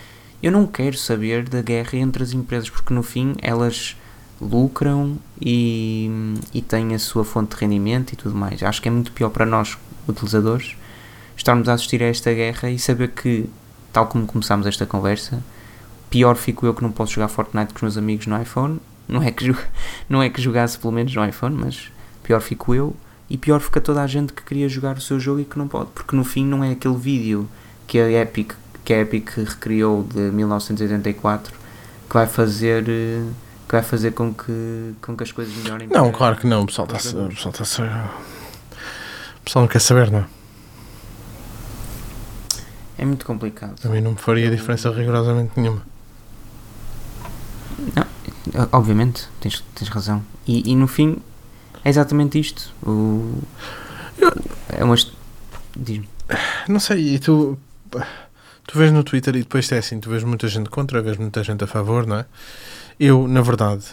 eu 0.42 0.52
não 0.52 0.66
quero 0.66 0.96
saber 0.96 1.48
da 1.48 1.60
guerra 1.60 1.98
entre 1.98 2.22
as 2.22 2.32
empresas 2.32 2.70
porque 2.70 2.94
no 2.94 3.02
fim 3.02 3.34
elas 3.42 3.96
lucram 4.40 5.18
e, 5.40 6.34
e 6.54 6.62
têm 6.62 6.94
a 6.94 6.98
sua 6.98 7.24
fonte 7.24 7.54
de 7.54 7.60
rendimento 7.60 8.12
e 8.12 8.16
tudo 8.16 8.34
mais. 8.34 8.62
Acho 8.62 8.80
que 8.80 8.88
é 8.88 8.90
muito 8.90 9.12
pior 9.12 9.28
para 9.28 9.44
nós, 9.44 9.76
utilizadores, 10.08 10.76
estarmos 11.36 11.68
a 11.68 11.74
assistir 11.74 12.02
a 12.02 12.06
esta 12.06 12.32
guerra 12.32 12.70
e 12.70 12.78
saber 12.78 13.08
que, 13.08 13.50
tal 13.92 14.06
como 14.06 14.26
começámos 14.26 14.66
esta 14.66 14.86
conversa, 14.86 15.42
pior 16.08 16.36
fico 16.36 16.66
eu 16.66 16.74
que 16.74 16.82
não 16.82 16.90
posso 16.90 17.12
jogar 17.12 17.28
Fortnite 17.28 17.72
com 17.72 17.76
os 17.76 17.82
meus 17.82 17.96
amigos 17.96 18.26
no 18.26 18.40
iPhone. 18.40 18.80
Não 19.08 19.22
é 19.22 19.30
que, 19.30 19.54
não 20.08 20.22
é 20.22 20.28
que 20.28 20.40
jogasse 20.40 20.78
pelo 20.78 20.92
menos 20.92 21.14
no 21.14 21.24
iPhone, 21.24 21.56
mas 21.56 21.90
pior 22.22 22.40
fico 22.40 22.74
eu 22.74 22.94
e 23.28 23.36
pior 23.36 23.60
fica 23.60 23.80
toda 23.80 24.02
a 24.02 24.06
gente 24.06 24.32
que 24.32 24.42
queria 24.42 24.68
jogar 24.68 24.96
o 24.96 25.00
seu 25.00 25.18
jogo 25.18 25.40
e 25.40 25.44
que 25.44 25.58
não 25.58 25.68
pode, 25.68 25.90
porque 25.94 26.16
no 26.16 26.24
fim 26.24 26.44
não 26.44 26.64
é 26.64 26.72
aquele 26.72 26.96
vídeo 26.96 27.48
que 27.86 27.98
a 27.98 28.10
Epic, 28.22 28.52
que 28.84 28.92
a 28.92 29.00
Epic 29.00 29.30
recriou 29.36 30.02
de 30.02 30.20
1984 30.20 31.54
que 32.08 32.14
vai 32.14 32.26
fazer 32.26 32.84
que 32.84 33.72
vai 33.72 33.82
fazer 33.82 34.10
com 34.10 34.34
que, 34.34 34.94
com 35.00 35.16
que 35.16 35.22
as 35.22 35.30
coisas 35.30 35.54
melhorem. 35.54 35.86
Não, 35.86 36.10
claro 36.10 36.36
que 36.36 36.44
não, 36.44 36.62
o 36.62 36.66
pessoal 36.66 36.86
está 36.86 36.96
pessoal 36.96 37.28
o 39.36 39.44
pessoal 39.44 39.62
não 39.62 39.68
quer 39.68 39.78
saber, 39.78 40.10
não 40.10 40.18
é? 40.20 40.39
É 43.00 43.04
muito 43.06 43.24
complicado. 43.24 43.80
A 43.82 43.88
mim 43.88 44.02
não 44.02 44.10
me 44.10 44.18
faria 44.18 44.50
diferença 44.50 44.90
rigorosamente 44.90 45.52
nenhuma. 45.56 45.80
Não, 47.96 48.68
obviamente, 48.72 49.26
tens, 49.40 49.64
tens 49.74 49.88
razão. 49.88 50.22
E, 50.46 50.70
e 50.70 50.76
no 50.76 50.86
fim, 50.86 51.16
é 51.82 51.88
exatamente 51.88 52.38
isto. 52.38 52.74
O... 52.82 53.40
É 54.68 54.84
uma. 54.84 54.94
Diz-me. 55.74 56.06
Não 56.68 56.78
sei, 56.78 57.14
e 57.14 57.18
tu. 57.18 57.58
Tu 58.66 58.78
vês 58.78 58.92
no 58.92 59.02
Twitter 59.02 59.34
e 59.34 59.38
depois 59.38 59.72
é 59.72 59.78
assim, 59.78 59.98
tu 59.98 60.10
vês 60.10 60.22
muita 60.22 60.46
gente 60.46 60.68
contra, 60.68 61.00
vês 61.00 61.16
muita 61.16 61.42
gente 61.42 61.64
a 61.64 61.66
favor, 61.66 62.06
não 62.06 62.16
é? 62.16 62.26
Eu, 63.00 63.26
na 63.26 63.40
verdade, 63.40 63.86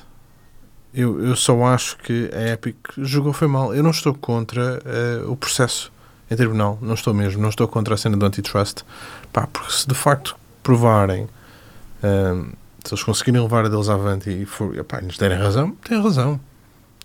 eu, 0.93 1.25
eu 1.25 1.35
só 1.37 1.63
acho 1.63 1.95
que 1.99 2.29
a 2.33 2.51
Epic 2.51 2.75
jogou 2.97 3.31
foi 3.31 3.47
mal. 3.47 3.73
Eu 3.73 3.83
não 3.83 3.91
estou 3.91 4.13
contra 4.13 4.81
uh, 4.83 5.31
o 5.31 5.37
processo 5.37 5.93
em 6.29 6.35
tribunal, 6.35 6.77
não 6.81 6.93
estou 6.93 7.13
mesmo, 7.13 7.41
não 7.41 7.49
estou 7.49 7.67
contra 7.67 7.95
a 7.95 7.97
cena 7.97 8.17
do 8.17 8.25
antitrust, 8.25 8.83
pá, 9.31 9.47
porque 9.47 9.71
se 9.71 9.87
de 9.87 9.95
facto 9.95 10.35
provarem, 10.61 11.23
uh, 11.23 12.51
se 12.83 12.93
eles 12.93 13.03
conseguirem 13.03 13.41
levar 13.41 13.65
a 13.65 13.69
deles 13.69 13.89
avante 13.89 14.29
e 14.29 14.45
for, 14.45 14.83
pá, 14.83 15.01
nos 15.01 15.17
derem 15.17 15.37
razão, 15.37 15.71
têm 15.87 16.01
razão. 16.01 16.39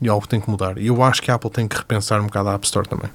E 0.00 0.08
algo 0.08 0.26
tem 0.26 0.40
que 0.40 0.50
mudar. 0.50 0.78
E 0.78 0.88
eu 0.88 1.00
acho 1.00 1.22
que 1.22 1.30
a 1.30 1.34
Apple 1.34 1.50
tem 1.50 1.68
que 1.68 1.76
repensar 1.76 2.20
um 2.20 2.26
bocado 2.26 2.48
a 2.48 2.54
App 2.54 2.64
Store 2.64 2.88
também. 2.88 3.08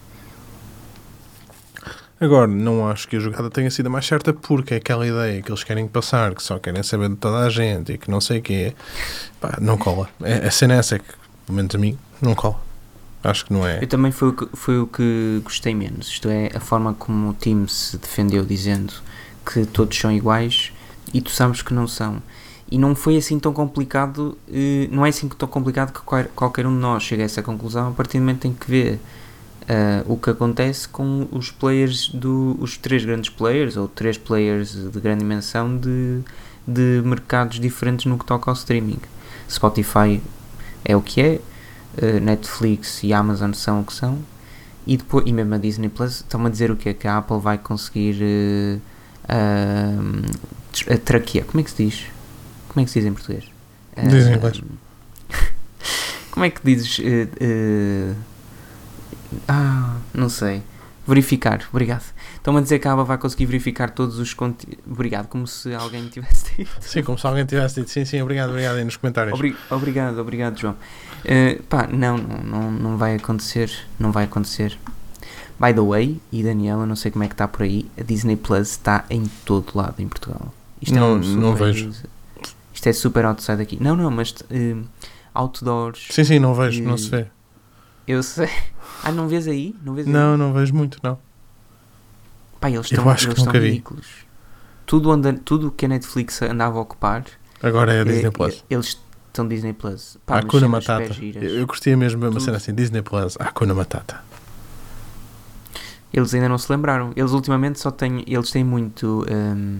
Agora, 2.19 2.47
não 2.47 2.87
acho 2.87 3.07
que 3.07 3.17
a 3.17 3.19
jogada 3.19 3.49
tenha 3.49 3.69
sido 3.69 3.87
a 3.87 3.89
mais 3.89 4.05
certa 4.05 4.33
porque 4.33 4.73
é 4.73 4.77
aquela 4.77 5.05
ideia 5.05 5.41
que 5.41 5.51
eles 5.51 5.63
querem 5.63 5.87
passar, 5.87 6.33
que 6.33 6.41
só 6.41 6.57
querem 6.57 6.81
saber 6.81 7.09
de 7.09 7.15
toda 7.15 7.39
a 7.39 7.49
gente 7.49 7.93
e 7.93 7.97
que 7.97 8.09
não 8.09 8.19
sei 8.19 8.39
o 8.39 8.41
quê, 8.41 8.73
pá, 9.39 9.57
não 9.61 9.77
cola. 9.77 10.09
É, 10.23 10.47
a 10.47 10.51
cena 10.51 10.75
é 10.75 10.77
essa 10.77 10.95
é 10.95 10.99
que, 10.99 11.13
pelo 11.45 11.57
menos 11.57 11.75
a 11.75 11.77
mim, 11.77 11.97
não 12.19 12.33
cola. 12.33 12.66
Acho 13.23 13.45
que 13.45 13.53
não 13.53 13.67
é. 13.67 13.81
Eu 13.81 13.87
também 13.87 14.11
foi 14.11 14.29
o 14.29 14.33
que, 14.33 14.47
foi 14.53 14.79
o 14.79 14.87
que 14.87 15.41
gostei 15.43 15.73
menos. 15.73 16.07
Isto 16.07 16.29
é, 16.29 16.49
a 16.53 16.59
forma 16.59 16.93
como 16.93 17.29
o 17.29 17.33
time 17.33 17.67
se 17.67 17.97
defendeu 17.97 18.45
dizendo 18.45 18.93
que 19.45 19.65
todos 19.65 19.97
são 19.97 20.11
iguais 20.11 20.71
e 21.13 21.21
tu 21.21 21.31
sabes 21.31 21.61
que 21.61 21.73
não 21.73 21.87
são 21.87 22.21
e 22.69 22.77
não 22.77 22.93
foi 22.93 23.17
assim 23.17 23.39
tão 23.39 23.53
complicado, 23.53 24.37
uh, 24.47 24.87
não 24.91 25.05
é 25.05 25.09
assim 25.09 25.27
tão 25.29 25.47
complicado 25.47 25.93
que 25.93 26.01
qualquer 26.35 26.67
um 26.67 26.73
de 26.73 26.79
nós 26.79 27.03
chegue 27.03 27.21
a 27.21 27.25
essa 27.25 27.41
conclusão 27.41 27.89
a 27.89 27.91
partir 27.91 28.17
do 28.17 28.21
momento 28.21 28.45
em 28.45 28.53
que 28.53 28.69
vê 28.69 28.99
uh, 29.63 30.11
o 30.11 30.17
que 30.17 30.29
acontece 30.29 30.87
com 30.87 31.27
os 31.31 31.49
players, 31.49 32.09
do, 32.09 32.57
os 32.59 32.77
três 32.77 33.05
grandes 33.05 33.29
players, 33.29 33.77
ou 33.77 33.87
três 33.87 34.17
players 34.17 34.73
de 34.73 34.99
grande 34.99 35.19
dimensão 35.19 35.77
de, 35.77 36.19
de 36.67 37.01
mercados 37.05 37.59
diferentes 37.59 38.05
no 38.05 38.17
que 38.17 38.25
toca 38.25 38.51
ao 38.51 38.53
streaming. 38.53 38.99
Spotify 39.49 40.21
é 40.83 40.95
o 40.95 41.01
que 41.01 41.21
é, 41.21 41.39
uh, 42.01 42.19
Netflix 42.21 43.03
e 43.03 43.13
Amazon 43.13 43.53
são 43.53 43.81
o 43.81 43.83
que 43.83 43.93
são, 43.93 44.19
e, 44.85 44.97
depois, 44.97 45.25
e 45.27 45.33
mesmo 45.33 45.53
a 45.53 45.57
Disney 45.57 45.89
Plus 45.89 46.17
estão 46.17 46.45
a 46.45 46.49
dizer 46.49 46.71
o 46.71 46.75
que 46.75 46.89
é 46.89 46.93
que 46.93 47.07
a 47.07 47.17
Apple 47.17 47.39
vai 47.39 47.57
conseguir 47.57 48.21
uh, 48.23 48.81
uh, 49.33 50.97
traquear, 50.99 51.45
como 51.45 51.59
é 51.59 51.63
que 51.63 51.71
se 51.71 51.85
diz? 51.85 52.05
Como 52.69 52.81
é 52.81 52.85
que 52.85 52.91
se 52.91 52.99
diz 52.99 53.07
em 53.07 53.13
português? 53.13 53.43
Diz 54.09 54.27
em 54.27 54.35
inglês. 54.35 54.61
Como 56.31 56.45
é 56.45 56.49
que 56.51 56.61
dizes? 56.63 56.99
Uh, 56.99 58.13
uh, 58.13 58.15
ah, 59.47 59.97
não 60.13 60.29
sei. 60.29 60.61
Verificar, 61.07 61.61
obrigado. 61.71 62.03
Estão-me 62.35 62.59
a 62.59 62.61
dizer 62.61 62.79
que 62.79 62.87
a 62.87 62.91
aba 62.91 63.05
vai 63.05 63.17
conseguir 63.17 63.45
verificar 63.45 63.91
todos 63.91 64.19
os 64.19 64.33
conteúdos. 64.33 64.83
Obrigado, 64.85 65.27
como 65.27 65.47
se 65.47 65.73
alguém 65.73 66.05
tivesse 66.09 66.45
dito. 66.57 66.69
Sim, 66.81 67.01
como 67.01 67.17
se 67.17 67.25
alguém 67.25 67.45
tivesse 67.45 67.75
dito. 67.75 67.89
Sim, 67.89 68.03
sim, 68.03 68.21
obrigado, 68.21 68.49
obrigado 68.49 68.75
aí 68.75 68.83
nos 68.83 68.97
comentários. 68.97 69.33
Obri 69.33 69.55
obrigado, 69.69 70.19
obrigado, 70.19 70.59
João. 70.59 70.75
Uh, 71.23 71.63
pá, 71.63 71.87
não, 71.87 72.17
não, 72.17 72.71
não, 72.71 72.97
vai 72.97 73.15
acontecer. 73.15 73.71
Não 73.97 74.11
vai 74.11 74.25
acontecer. 74.25 74.77
By 75.57 75.73
the 75.73 75.81
way, 75.81 76.19
e 76.29 76.43
Daniela, 76.43 76.85
não 76.85 76.95
sei 76.95 77.09
como 77.09 77.23
é 77.23 77.27
que 77.27 77.33
está 77.33 77.47
por 77.47 77.63
aí, 77.63 77.89
a 77.97 78.03
Disney 78.03 78.35
Plus 78.35 78.71
está 78.71 79.05
em 79.09 79.23
todo 79.45 79.71
lado 79.75 79.95
em 79.99 80.07
Portugal. 80.09 80.53
Isto 80.81 80.93
não, 80.93 81.13
é 81.13 81.15
um 81.15 81.19
não 81.19 81.55
vejo. 81.55 81.89
Isto 82.73 82.89
é 82.89 82.93
super 82.93 83.25
outside 83.25 83.61
aqui. 83.61 83.81
Não, 83.81 83.95
não, 83.95 84.11
mas 84.11 84.31
uh, 84.31 84.83
outdoors. 85.33 86.09
Sim, 86.11 86.23
sim, 86.25 86.39
não 86.39 86.53
vejo, 86.53 86.83
uh, 86.83 86.85
não 86.85 86.97
se 86.97 87.09
vê. 87.09 87.27
Eu 88.05 88.21
sei. 88.21 88.49
Ah, 89.03 89.11
não 89.11 89.27
vês 89.27 89.47
aí? 89.47 89.75
Não, 89.83 89.93
vês 89.93 90.07
não, 90.07 90.33
aí? 90.33 90.37
não 90.37 90.53
vejo 90.53 90.73
muito, 90.73 90.99
não. 91.03 91.17
Pá, 92.59 92.69
eles 92.69 92.91
estão, 92.91 93.09
eles 93.09 93.23
estão 93.23 93.53
ridículos. 93.53 94.07
Tudo, 94.85 95.11
anda, 95.11 95.33
tudo 95.33 95.71
que 95.71 95.85
a 95.85 95.89
Netflix 95.89 96.41
andava 96.41 96.77
a 96.77 96.81
ocupar. 96.81 97.25
Agora 97.61 97.93
é 97.93 98.01
a 98.01 98.03
Disney 98.03 98.27
é, 98.27 98.31
Plus. 98.31 98.63
Eles 98.69 98.99
estão 99.27 99.47
Disney 99.47 99.73
Plus. 99.73 100.17
Pá, 100.25 100.39
Hakuna 100.39 100.67
Matata. 100.67 101.15
Eu, 101.21 101.67
eu 101.67 101.97
mesmo 101.97 102.23
uma 102.23 102.31
tudo. 102.31 102.41
cena 102.41 102.57
assim: 102.57 102.73
Disney 102.73 103.01
Plus, 103.01 103.37
Hakuna 103.39 103.73
Matata. 103.73 104.21
Eles 106.11 106.33
ainda 106.33 106.49
não 106.49 106.57
se 106.57 106.71
lembraram. 106.71 107.11
Eles 107.15 107.31
ultimamente 107.31 107.79
só 107.79 107.91
têm. 107.91 108.23
Eles 108.25 108.49
têm 108.49 108.63
muito. 108.63 109.25
Um, 109.29 109.79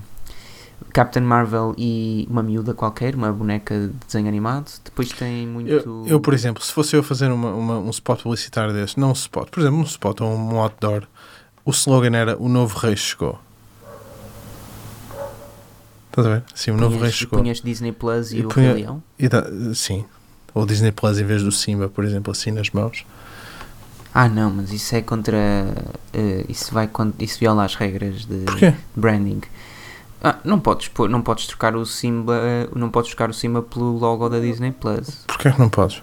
Captain 0.94 1.24
Marvel 1.24 1.74
e 1.78 2.28
uma 2.30 2.42
miúda 2.44 2.74
qualquer, 2.74 3.16
uma 3.16 3.32
boneca 3.32 3.88
de 3.88 3.94
desenho 4.06 4.28
animado. 4.28 4.72
Depois 4.84 5.12
tem 5.12 5.48
muito. 5.48 5.70
Eu, 5.70 6.06
eu 6.08 6.20
por 6.20 6.34
exemplo, 6.34 6.64
se 6.64 6.72
fosse 6.72 6.96
eu 6.96 7.04
fazer 7.04 7.32
uma, 7.32 7.52
uma, 7.54 7.80
um 7.80 7.90
spot 7.90 8.22
publicitário 8.22 8.74
desse, 8.74 9.00
não 9.00 9.10
um 9.10 9.14
spot, 9.14 9.50
por 9.50 9.60
exemplo, 9.60 9.80
um 9.80 9.84
spot 9.84 10.22
ou 10.22 10.36
um 10.36 10.60
outdoor, 10.60 11.04
o 11.66 11.72
slogan 11.72 12.16
era 12.16 12.38
O 12.40 12.48
Novo 12.48 12.78
Rei 12.78 12.96
Chegou. 12.96 13.40
Estás 16.10 16.28
a 16.28 16.30
ver? 16.36 16.44
Sim, 16.56 16.72
o 16.72 16.74
punhas, 16.76 16.92
Novo 16.92 17.04
Rei 17.04 17.12
Chegou. 17.12 17.40
Punhas 17.40 17.62
Disney 17.62 17.92
Plus 17.92 18.32
e, 18.32 18.38
e 18.38 18.46
o 18.46 18.50
punha, 18.50 18.74
Rei 18.74 18.84
Leão? 18.84 19.04
Da, 19.30 19.74
sim. 19.76 20.06
Ou 20.54 20.66
Disney 20.66 20.92
Plus 20.92 21.20
em 21.20 21.26
vez 21.26 21.44
do 21.44 21.52
Simba, 21.52 21.90
por 21.90 22.04
exemplo, 22.04 22.32
assim 22.32 22.52
nas 22.52 22.72
mãos. 22.72 23.06
Ah, 24.14 24.28
não, 24.28 24.50
mas 24.50 24.72
isso 24.72 24.96
é 24.96 25.02
contra. 25.04 25.38
Uh, 26.12 26.50
isso, 26.50 26.74
vai, 26.74 26.90
isso 27.20 27.38
viola 27.38 27.64
as 27.64 27.76
regras 27.76 28.26
de 28.26 28.46
Porquê? 28.46 28.74
branding. 28.96 29.42
Ah, 30.24 30.38
não 30.44 30.60
podes, 30.60 30.90
não 31.10 31.22
podes 31.22 31.48
trocar 31.48 31.76
o 31.76 31.86
Simba, 31.86 32.42
não 32.76 32.90
podes 32.90 33.10
trocar 33.10 33.30
o 33.30 33.34
Simba 33.34 33.62
pelo 33.62 33.98
logo 33.98 34.28
da 34.30 34.40
Disney 34.40 34.72
Plus. 34.72 35.24
Porquê 35.28 35.52
que 35.52 35.60
não 35.60 35.70
podes? 35.70 36.02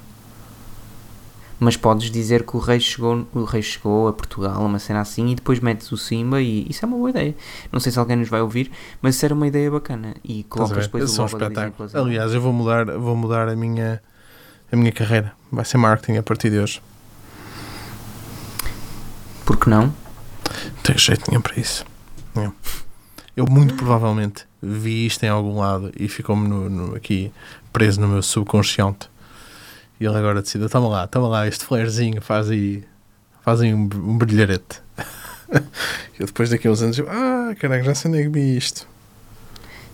Mas 1.59 1.77
podes 1.77 2.11
dizer 2.11 2.45
que 2.45 2.57
o 2.57 2.59
rei 2.61 2.79
chegou, 2.81 3.27
o 3.33 3.45
rei 3.45 3.63
chegou 3.63 4.09
a 4.09 4.13
Portugal, 4.13 4.61
uma 4.61 4.79
cena 4.79 5.01
assim, 5.01 5.31
e 5.31 5.35
depois 5.35 5.61
metes 5.61 5.91
o 5.93 5.97
Simba 5.97 6.41
e 6.41 6.67
isso 6.69 6.85
é 6.85 6.87
uma 6.87 6.97
boa 6.97 7.11
ideia. 7.11 7.35
Não 7.73 7.81
sei 7.81 7.91
se 7.91 7.99
alguém 7.99 8.17
nos 8.17 8.29
vai 8.29 8.41
ouvir, 8.41 8.71
mas 9.01 9.15
isso 9.17 9.25
era 9.25 9.35
uma 9.35 9.47
ideia 9.47 9.71
bacana. 9.71 10.15
E 10.23 10.45
colocas 10.45 10.87
depois 10.87 11.05
Esse 11.05 11.19
o 11.19 11.23
é 11.23 11.25
um 11.25 11.27
logo 11.27 11.39
da 11.39 11.49
Disney. 11.49 11.71
Plus. 11.71 11.95
Aliás, 11.95 12.35
eu 12.35 12.41
vou 12.41 12.53
mudar, 12.53 12.85
vou 12.99 13.17
mudar 13.17 13.49
a 13.49 13.57
minha 13.57 14.03
a 14.71 14.77
minha 14.77 14.93
carreira. 14.93 15.33
Vai 15.51 15.65
ser 15.65 15.79
marketing 15.79 16.19
a 16.19 16.23
partir 16.23 16.51
de 16.51 16.59
hoje. 16.59 16.83
Por 19.45 19.57
que 19.57 19.71
não? 19.71 19.87
Não 19.87 20.83
tenho 20.83 20.99
jeito 20.99 21.31
nenhum 21.31 21.41
para 21.41 21.59
isso. 21.59 21.85
Não. 22.35 22.53
Eu 23.37 23.47
muito 23.49 23.75
provavelmente 23.75 24.47
vi 24.63 25.07
isto 25.07 25.25
em 25.25 25.29
algum 25.29 25.59
lado 25.59 25.93
e 25.99 26.09
ficou-me 26.09 26.97
aqui 26.97 27.33
preso 27.73 28.01
no 28.01 28.07
meu 28.07 28.23
subconsciente. 28.23 29.11
E 29.99 30.05
ele 30.05 30.17
agora 30.17 30.41
decide, 30.41 30.69
toma 30.69 30.89
lá, 30.89 31.07
toma 31.07 31.29
lá, 31.29 31.47
este 31.47 31.65
flarezinho, 31.65 32.21
faz 32.21 32.51
aí, 32.51 32.85
faz 33.43 33.61
aí 33.61 33.75
um, 33.75 33.83
um 33.83 34.19
brilharete. 34.19 34.81
eu 36.19 36.27
depois 36.27 36.51
daqui 36.51 36.69
a 36.69 36.71
uns 36.71 36.83
anos, 36.83 36.99
eu, 36.99 37.09
ah, 37.11 37.55
caraca, 37.59 37.85
já 37.85 37.95
sei 37.95 38.11
onde 38.11 38.21
é 38.21 38.23
que 38.23 38.29
vi 38.29 38.57
isto. 38.57 38.87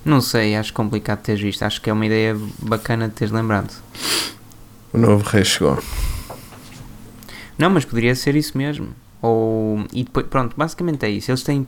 Não 0.05 0.21
sei, 0.21 0.57
acho 0.57 0.73
complicado 0.73 1.21
teres 1.21 1.41
visto. 1.41 1.63
Acho 1.63 1.81
que 1.81 1.91
é 1.91 1.93
uma 1.93 2.07
ideia 2.07 2.37
bacana 2.59 3.09
de 3.09 3.15
teres 3.15 3.33
lembrado. 3.33 3.71
O 4.93 4.99
novo 4.99 5.23
rei 5.29 5.45
chegou. 5.45 5.79
Não, 7.59 7.69
mas 7.69 7.85
poderia 7.85 8.15
ser 8.15 8.35
isso 8.35 8.57
mesmo. 8.57 8.89
Ou, 9.23 9.85
e 9.93 10.05
depois, 10.05 10.27
pronto, 10.27 10.55
basicamente 10.57 11.05
é 11.05 11.11
isso. 11.11 11.31
Eles 11.31 11.43
têm, 11.43 11.67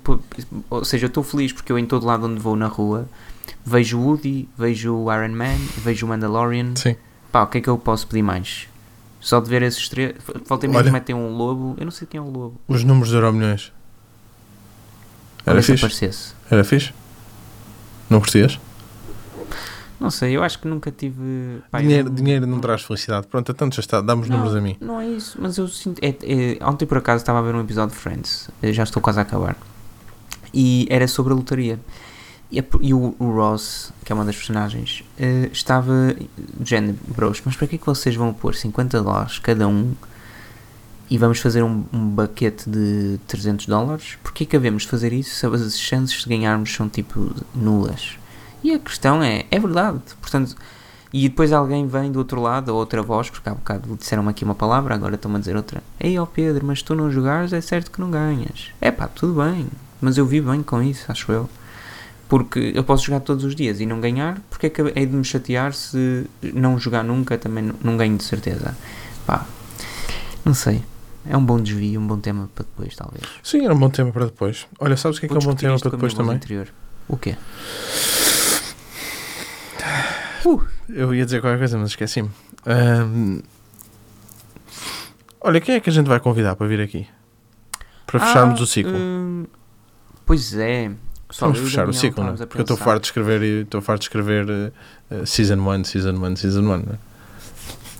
ou 0.70 0.84
seja, 0.84 1.06
eu 1.06 1.08
estou 1.08 1.22
feliz 1.22 1.52
porque 1.52 1.70
eu 1.70 1.78
em 1.78 1.84
todo 1.84 2.06
lado 2.06 2.26
onde 2.26 2.40
vou 2.40 2.56
na 2.56 2.66
rua 2.66 3.06
vejo 3.64 3.98
o 3.98 4.04
Woody, 4.06 4.48
vejo 4.56 4.94
o 4.94 5.12
Iron 5.12 5.34
Man, 5.34 5.56
vejo 5.78 6.06
o 6.06 6.08
Mandalorian. 6.08 6.74
Sim. 6.76 6.96
Pá, 7.30 7.42
o 7.42 7.46
que 7.46 7.58
é 7.58 7.60
que 7.60 7.68
eu 7.68 7.78
posso 7.78 8.06
pedir 8.06 8.22
mais? 8.22 8.68
Só 9.20 9.40
de 9.40 9.48
ver 9.48 9.62
esses 9.62 9.88
três. 9.88 10.14
Falta 10.44 10.66
mesmo 10.66 10.90
metem 10.90 11.14
um 11.14 11.36
lobo. 11.36 11.74
Eu 11.78 11.84
não 11.84 11.92
sei 11.92 12.06
quem 12.06 12.18
é 12.18 12.20
o 12.20 12.28
lobo. 12.28 12.60
Os 12.66 12.82
números 12.82 13.08
de 13.08 13.14
Euro 13.14 13.32
Milhões. 13.32 13.72
Era 15.46 15.62
fixe? 15.62 16.34
Era 16.50 16.64
fixe? 16.64 16.92
Não 18.10 18.20
curtias? 18.20 18.58
Não 20.02 20.10
sei, 20.10 20.36
eu 20.36 20.42
acho 20.42 20.58
que 20.58 20.66
nunca 20.66 20.90
tive. 20.90 21.22
eu 21.72 21.78
dinheiro, 21.80 22.08
não- 22.08 22.14
dinheiro 22.14 22.46
não 22.46 22.58
traz 22.58 22.82
felicidade. 22.82 23.26
Pronto, 23.28 23.52
então 23.52 23.70
já 23.70 23.80
está, 23.80 24.00
dá-me 24.00 24.22
os 24.22 24.28
Não, 24.28 24.36
números 24.38 24.56
a 24.56 24.60
mim. 24.60 24.76
Não 24.80 25.00
é 25.00 25.06
isso, 25.08 25.38
mas 25.40 25.56
eu 25.58 25.68
sinto. 25.68 26.00
é- 26.02 26.08
é- 26.22 26.58
ontem 26.66 26.86
por 26.86 26.98
acaso 26.98 27.22
estava 27.22 27.38
a 27.38 27.42
ver 27.42 27.54
um 27.54 27.60
episódio 27.60 27.94
de 27.94 28.00
Friends, 28.00 28.50
eh, 28.60 28.72
já 28.72 28.82
estou 28.82 29.00
quase 29.00 29.20
a 29.20 29.22
acabar, 29.22 29.56
e 30.52 30.86
era 30.90 31.06
sobre 31.06 31.32
a 31.32 31.36
lotaria. 31.36 31.78
E, 32.50 32.58
a- 32.60 32.64
e 32.82 32.92
o, 32.92 33.14
o 33.18 33.30
Ross, 33.32 33.92
que 34.04 34.12
é 34.12 34.14
uma 34.14 34.24
das 34.24 34.36
personagens, 34.36 35.04
eh, 35.18 35.48
estava. 35.52 36.14
género, 36.64 36.98
bros, 37.08 37.40
mas 37.44 37.56
para 37.56 37.66
que 37.68 37.76
é 37.76 37.78
que 37.78 37.86
vocês 37.86 38.14
vão 38.16 38.34
pôr 38.34 38.54
50 38.54 39.00
dólares 39.00 39.38
cada 39.38 39.66
um 39.68 39.92
e 41.08 41.16
vamos 41.16 41.38
fazer 41.38 41.62
um, 41.62 41.84
um 41.92 42.08
baquete 42.10 42.68
de 42.68 43.18
300 43.26 43.66
dólares? 43.66 44.18
Porquê 44.22 44.44
que 44.44 44.56
havemos 44.56 44.82
de 44.82 44.88
fazer 44.88 45.12
isso 45.12 45.34
se 45.34 45.46
as 45.46 45.78
chances 45.78 46.24
de 46.24 46.28
ganharmos 46.28 46.74
são 46.74 46.88
tipo 46.88 47.34
nulas? 47.54 48.16
E 48.62 48.72
a 48.74 48.78
questão 48.78 49.22
é: 49.22 49.44
é 49.50 49.58
verdade, 49.58 50.00
portanto. 50.20 50.54
E 51.14 51.28
depois 51.28 51.52
alguém 51.52 51.86
vem 51.86 52.10
do 52.10 52.18
outro 52.18 52.40
lado, 52.40 52.70
a 52.70 52.74
outra 52.74 53.02
voz, 53.02 53.28
porque 53.28 53.46
há 53.46 53.52
bocado 53.54 53.94
disseram-me 53.96 54.30
aqui 54.30 54.44
uma 54.44 54.54
palavra, 54.54 54.94
agora 54.94 55.14
estão-me 55.16 55.36
a 55.36 55.40
dizer 55.40 55.54
outra. 55.54 55.82
Ei, 56.00 56.18
ó 56.18 56.24
Pedro, 56.24 56.64
mas 56.64 56.78
se 56.78 56.86
tu 56.86 56.94
não 56.94 57.10
jogares, 57.10 57.52
é 57.52 57.60
certo 57.60 57.90
que 57.90 58.00
não 58.00 58.10
ganhas. 58.10 58.70
É 58.80 58.90
pá, 58.90 59.06
tudo 59.08 59.42
bem, 59.42 59.66
mas 60.00 60.16
eu 60.16 60.24
vivo 60.24 60.50
bem 60.50 60.62
com 60.62 60.82
isso, 60.82 61.04
acho 61.12 61.30
eu. 61.30 61.50
Porque 62.30 62.72
eu 62.74 62.82
posso 62.82 63.04
jogar 63.04 63.20
todos 63.20 63.44
os 63.44 63.54
dias 63.54 63.78
e 63.78 63.84
não 63.84 64.00
ganhar, 64.00 64.40
porque 64.48 64.68
é 64.68 64.70
que 64.70 64.80
hei 64.80 65.04
de 65.04 65.14
me 65.14 65.22
chatear 65.22 65.74
se 65.74 66.24
não 66.42 66.78
jogar 66.78 67.04
nunca 67.04 67.36
também 67.36 67.62
não- 67.62 67.74
não 67.84 67.96
ganho 67.98 68.16
de 68.16 68.24
certeza. 68.24 68.74
Pá, 69.26 69.44
não 70.46 70.54
sei. 70.54 70.82
É 71.28 71.36
um 71.36 71.44
bom 71.44 71.60
desvio, 71.60 72.00
um 72.00 72.06
bom 72.06 72.16
tema 72.18 72.48
para 72.54 72.64
depois, 72.64 72.96
talvez. 72.96 73.22
Sim, 73.42 73.66
era 73.66 73.74
um 73.74 73.78
bom 73.78 73.90
tema 73.90 74.10
para 74.12 74.24
depois. 74.24 74.66
Olha, 74.80 74.96
sabes 74.96 75.18
o 75.18 75.20
que 75.20 75.26
é, 75.26 75.28
que 75.28 75.34
é 75.34 75.38
um 75.38 75.40
bom 75.42 75.54
tema 75.54 75.78
para 75.78 75.90
depois 75.90 76.14
também? 76.14 76.36
Interior. 76.36 76.68
O 77.06 77.18
quê? 77.18 77.36
Eu 80.88 81.14
ia 81.14 81.24
dizer 81.24 81.40
qualquer 81.40 81.58
coisa, 81.58 81.78
mas 81.78 81.90
esqueci-me. 81.90 82.30
Ahm, 82.66 83.40
Olha, 85.40 85.60
quem 85.60 85.74
é 85.74 85.80
que 85.80 85.90
a 85.90 85.92
gente 85.92 86.06
vai 86.06 86.20
convidar 86.20 86.54
para 86.56 86.66
vir 86.68 86.80
aqui? 86.80 87.06
Para 88.06 88.20
fecharmos 88.20 88.60
Ah, 88.60 88.62
o 88.62 88.66
ciclo. 88.66 88.92
hum, 88.94 89.44
pois 90.24 90.54
é. 90.54 90.90
Pessoal, 91.28 91.52
Vamos 91.52 91.68
fechar 91.68 91.88
o 91.88 91.92
ciclo, 91.92 92.22
não 92.24 92.34
é? 92.34 92.36
Porque 92.36 92.58
eu 92.58 92.62
estou 92.62 92.76
farto 92.76 93.00
de 93.02 93.06
escrever 93.08 93.42
estou 93.62 93.80
farto 93.80 94.00
de 94.00 94.04
escrever 94.04 94.48
eh, 94.48 94.72
eh, 95.10 95.26
Season 95.26 95.56
1, 95.56 95.84
Season 95.84 96.12
1, 96.12 96.36
Season 96.36 96.60
1. 96.60 96.62
não 96.62 96.76
é? 96.78 96.98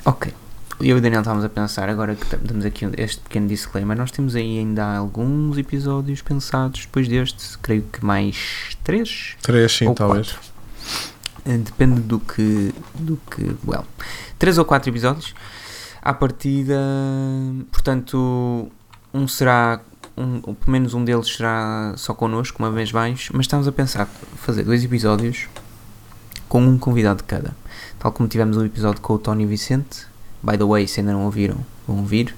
Ok. 0.05 0.33
Eu 0.81 0.97
e 0.97 0.99
o 0.99 1.01
Daniel 1.01 1.21
estávamos 1.23 1.45
a 1.45 1.49
pensar, 1.49 1.89
agora 1.89 2.15
que 2.15 2.37
damos 2.37 2.65
aqui 2.65 2.85
um- 2.87 2.93
este 2.99 3.21
pequeno 3.23 3.47
disclaimer, 3.49 3.97
nós 3.97 4.11
temos 4.11 4.35
aí 4.35 4.59
ainda 4.59 4.85
alguns 4.97 5.57
episódios 5.57 6.21
pensados 6.23 6.81
depois 6.81 7.09
deste, 7.09 7.57
creio 7.59 7.83
que 7.91 8.05
mais 8.05 8.77
três 8.85 9.37
Três, 9.43 9.73
sim, 9.73 9.95
talvez. 9.95 10.33
quatro. 10.33 10.53
Eh, 11.45 11.59
Depende 11.59 12.01
do 12.01 12.21
que, 12.21 12.75
do 12.95 13.19
que, 13.31 13.57
well, 13.67 13.85
três 14.39 14.59
ou 14.59 14.65
quatro 14.65 14.91
episódios. 14.91 15.35
À 16.01 16.13
partida, 16.13 16.81
portanto, 17.71 18.69
um 19.15 19.29
será, 19.29 19.81
um, 20.17 20.41
pelo 20.41 20.57
menos 20.67 20.95
um 20.95 21.05
deles 21.05 21.29
será 21.29 21.95
só 21.97 22.13
connosco, 22.13 22.59
uma 22.59 22.71
vez 22.71 22.91
mais, 22.91 23.29
mas 23.33 23.43
estamos 23.47 23.69
a 23.69 23.73
pensar 23.73 24.07
fazer 24.37 24.65
dois 24.65 24.85
episódios 24.85 25.49
com 26.49 26.61
um 26.61 26.77
convidado 26.77 27.19
de 27.19 27.25
cada. 27.25 27.55
Tal 27.99 28.11
como 28.11 28.29
tivemos 28.29 28.57
um 28.57 28.65
episódio 28.65 29.01
com 29.01 29.15
o 29.15 29.19
Tony 29.19 29.47
Vicente. 29.47 30.07
By 30.43 30.59
the 30.59 30.65
way, 30.65 30.89
se 30.89 31.01
ainda 31.01 31.13
não 31.13 31.25
ouviram, 31.25 31.65
vão 31.87 31.99
ouvir. 31.99 32.35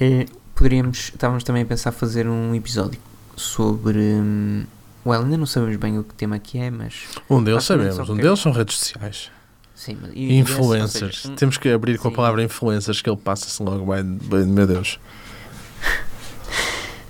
Eh, 0.00 0.26
poderíamos, 0.54 1.12
estávamos 1.14 1.44
também 1.44 1.62
a 1.62 1.66
pensar 1.66 1.92
fazer 1.92 2.26
um 2.26 2.52
episódio 2.54 3.00
sobre. 3.36 3.98
hum, 3.98 4.64
Well, 5.06 5.22
ainda 5.22 5.36
não 5.38 5.46
sabemos 5.46 5.76
bem 5.76 5.98
o 5.98 6.04
que 6.04 6.14
tema 6.14 6.38
que 6.38 6.58
é, 6.58 6.70
mas. 6.70 6.94
Um 7.30 7.42
deles 7.42 7.62
sabemos, 7.64 8.08
um 8.10 8.16
deles 8.16 8.40
são 8.40 8.50
redes 8.52 8.76
sociais. 8.76 9.30
Sim, 9.74 9.98
mas- 10.00 10.10
E 10.14 10.34
influencers. 10.38 11.18
seja, 11.20 11.32
um- 11.32 11.36
Temos 11.36 11.56
que 11.58 11.68
abrir 11.68 11.96
com 11.98 12.08
a 12.08 12.10
Sim. 12.10 12.16
palavra 12.16 12.42
influencers 12.42 13.00
que 13.00 13.08
ele 13.08 13.16
passa-se 13.18 13.62
logo, 13.62 13.84
vai- 13.84 14.02
meu 14.02 14.66
Deus. 14.66 14.98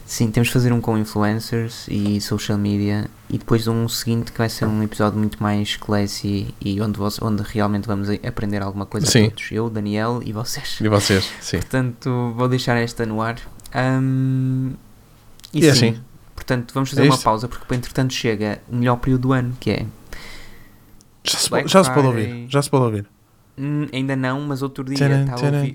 Sim, 0.04 0.30
temos 0.30 0.48
de 0.48 0.52
fazer 0.54 0.72
um 0.72 0.80
com 0.80 0.96
influencers 0.96 1.86
e 1.88 2.20
social 2.20 2.56
media 2.56 3.08
e 3.28 3.38
depois 3.38 3.66
um 3.66 3.88
seguinte 3.88 4.30
que 4.30 4.38
vai 4.38 4.48
ser 4.48 4.64
um 4.64 4.82
episódio 4.82 5.18
muito 5.18 5.42
mais 5.42 5.76
classy 5.76 6.54
e 6.60 6.80
onde, 6.80 6.96
você, 6.98 7.22
onde 7.24 7.42
realmente 7.42 7.86
vamos 7.86 8.08
aprender 8.24 8.62
alguma 8.62 8.86
coisa 8.86 9.06
Sim. 9.06 9.30
todos. 9.30 9.50
Eu, 9.50 9.68
Daniel 9.68 10.20
e 10.24 10.32
vocês. 10.32 10.78
E 10.80 10.88
vocês? 10.88 11.28
Sim. 11.40 11.58
Portanto, 11.58 12.32
vou 12.36 12.48
deixar 12.48 12.76
esta 12.76 13.04
no 13.04 13.20
ar. 13.20 13.36
Ahm, 13.74 14.74
e 15.52 15.64
E 15.64 15.66
é 15.66 15.74
sim, 15.74 15.88
assim. 15.88 16.00
Portanto, 16.36 16.72
vamos 16.72 16.90
fazer 16.90 17.02
é 17.02 17.10
uma 17.10 17.18
pausa, 17.18 17.48
porque 17.48 17.74
entretanto 17.74 18.12
chega 18.12 18.60
o 18.68 18.76
melhor 18.76 18.96
período 18.98 19.22
do 19.22 19.32
ano, 19.32 19.56
que 19.58 19.70
é. 19.70 19.86
Já 21.24 21.38
se, 21.38 21.48
já 21.66 21.82
se 21.82 21.90
pode 21.92 22.06
ouvir, 22.06 22.46
já 22.48 22.62
se 22.62 22.70
pode 22.70 22.84
ouvir. 22.84 23.06
Hum, 23.58 23.88
ainda 23.92 24.14
não, 24.14 24.42
mas 24.42 24.62
outro 24.62 24.84
dia 24.84 24.94
está 24.94 25.34
ouvir. 25.46 25.74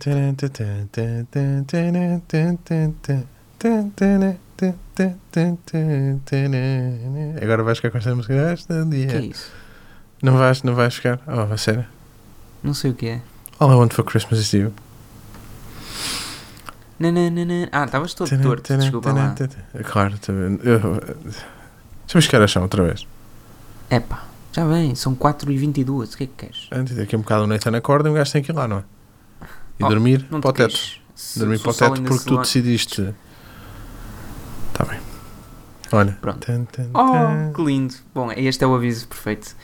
Agora 7.42 7.64
vais 7.64 7.78
ficar 7.80 7.92
com 7.92 7.98
esta 7.98 8.16
música 8.16 8.34
esta 8.34 8.86
dia. 8.86 9.08
Que 9.08 9.16
é 9.16 9.22
isso? 9.22 9.52
Não 10.22 10.38
vais, 10.38 10.62
não 10.62 10.76
vais 10.76 10.94
ficar? 10.94 11.20
Oh, 11.28 11.48
vai 11.48 11.58
ser 11.58 11.88
Não 12.62 12.76
sei 12.76 12.92
o 12.92 12.94
que 12.94 13.08
é. 13.08 13.22
All 13.60 13.72
I 13.72 13.76
want 13.76 13.94
for 13.94 14.04
Christmas 14.04 14.40
is 14.40 14.54
you. 14.54 14.72
Nananana. 17.02 17.70
Ah, 17.72 17.86
estavas 17.86 18.14
todo 18.14 18.30
torto, 18.42 18.78
desculpa 18.78 19.12
lá. 19.12 19.32
taran. 19.32 19.84
Claro, 19.84 20.18
também. 20.20 20.58
Deixa-me 20.58 22.22
chegar 22.22 22.42
a 22.44 22.48
chão 22.48 22.64
outra 22.64 22.84
vez. 22.86 23.06
Epá, 23.90 24.24
já 24.54 24.66
bem, 24.66 24.96
são 24.96 25.16
4h22, 25.16 26.14
o 26.14 26.18
que 26.18 26.24
é 26.24 26.28
que 26.28 26.34
queres? 26.38 26.68
Antes 26.72 26.96
daqui 26.96 27.16
a 27.16 27.18
um 27.18 27.22
bocado 27.22 27.44
o 27.44 27.48
Nathan 27.48 27.76
acorda 27.76 28.08
e 28.10 28.12
um 28.12 28.16
gajo 28.16 28.32
tem 28.32 28.42
que 28.44 28.52
ir 28.52 28.56
lá, 28.56 28.68
não 28.68 28.78
é? 28.78 28.84
E 29.80 29.84
Oh, 29.84 29.90
dormir 29.90 30.24
para 30.26 30.38
o 30.50 30.54
te 30.54 30.58
teto. 30.58 30.78
Se- 31.16 31.40
Dormir 31.40 31.60
para 31.60 31.72
o 31.72 31.74
teto 31.74 32.02
porque 32.04 32.26
tu 32.26 32.38
decidiste. 32.38 33.14
Está 34.72 34.86
bem. 34.86 35.00
Olha. 35.92 36.18
Pronto. 36.22 36.46
Tan, 36.46 36.64
tan, 36.66 36.86
Oh, 36.94 37.54
que 37.54 37.62
lindo. 37.64 37.94
Bom, 38.14 38.32
este 38.32 38.64
é 38.64 38.68
o 38.68 38.74
aviso 38.76 39.08
perfeito. 39.08 39.56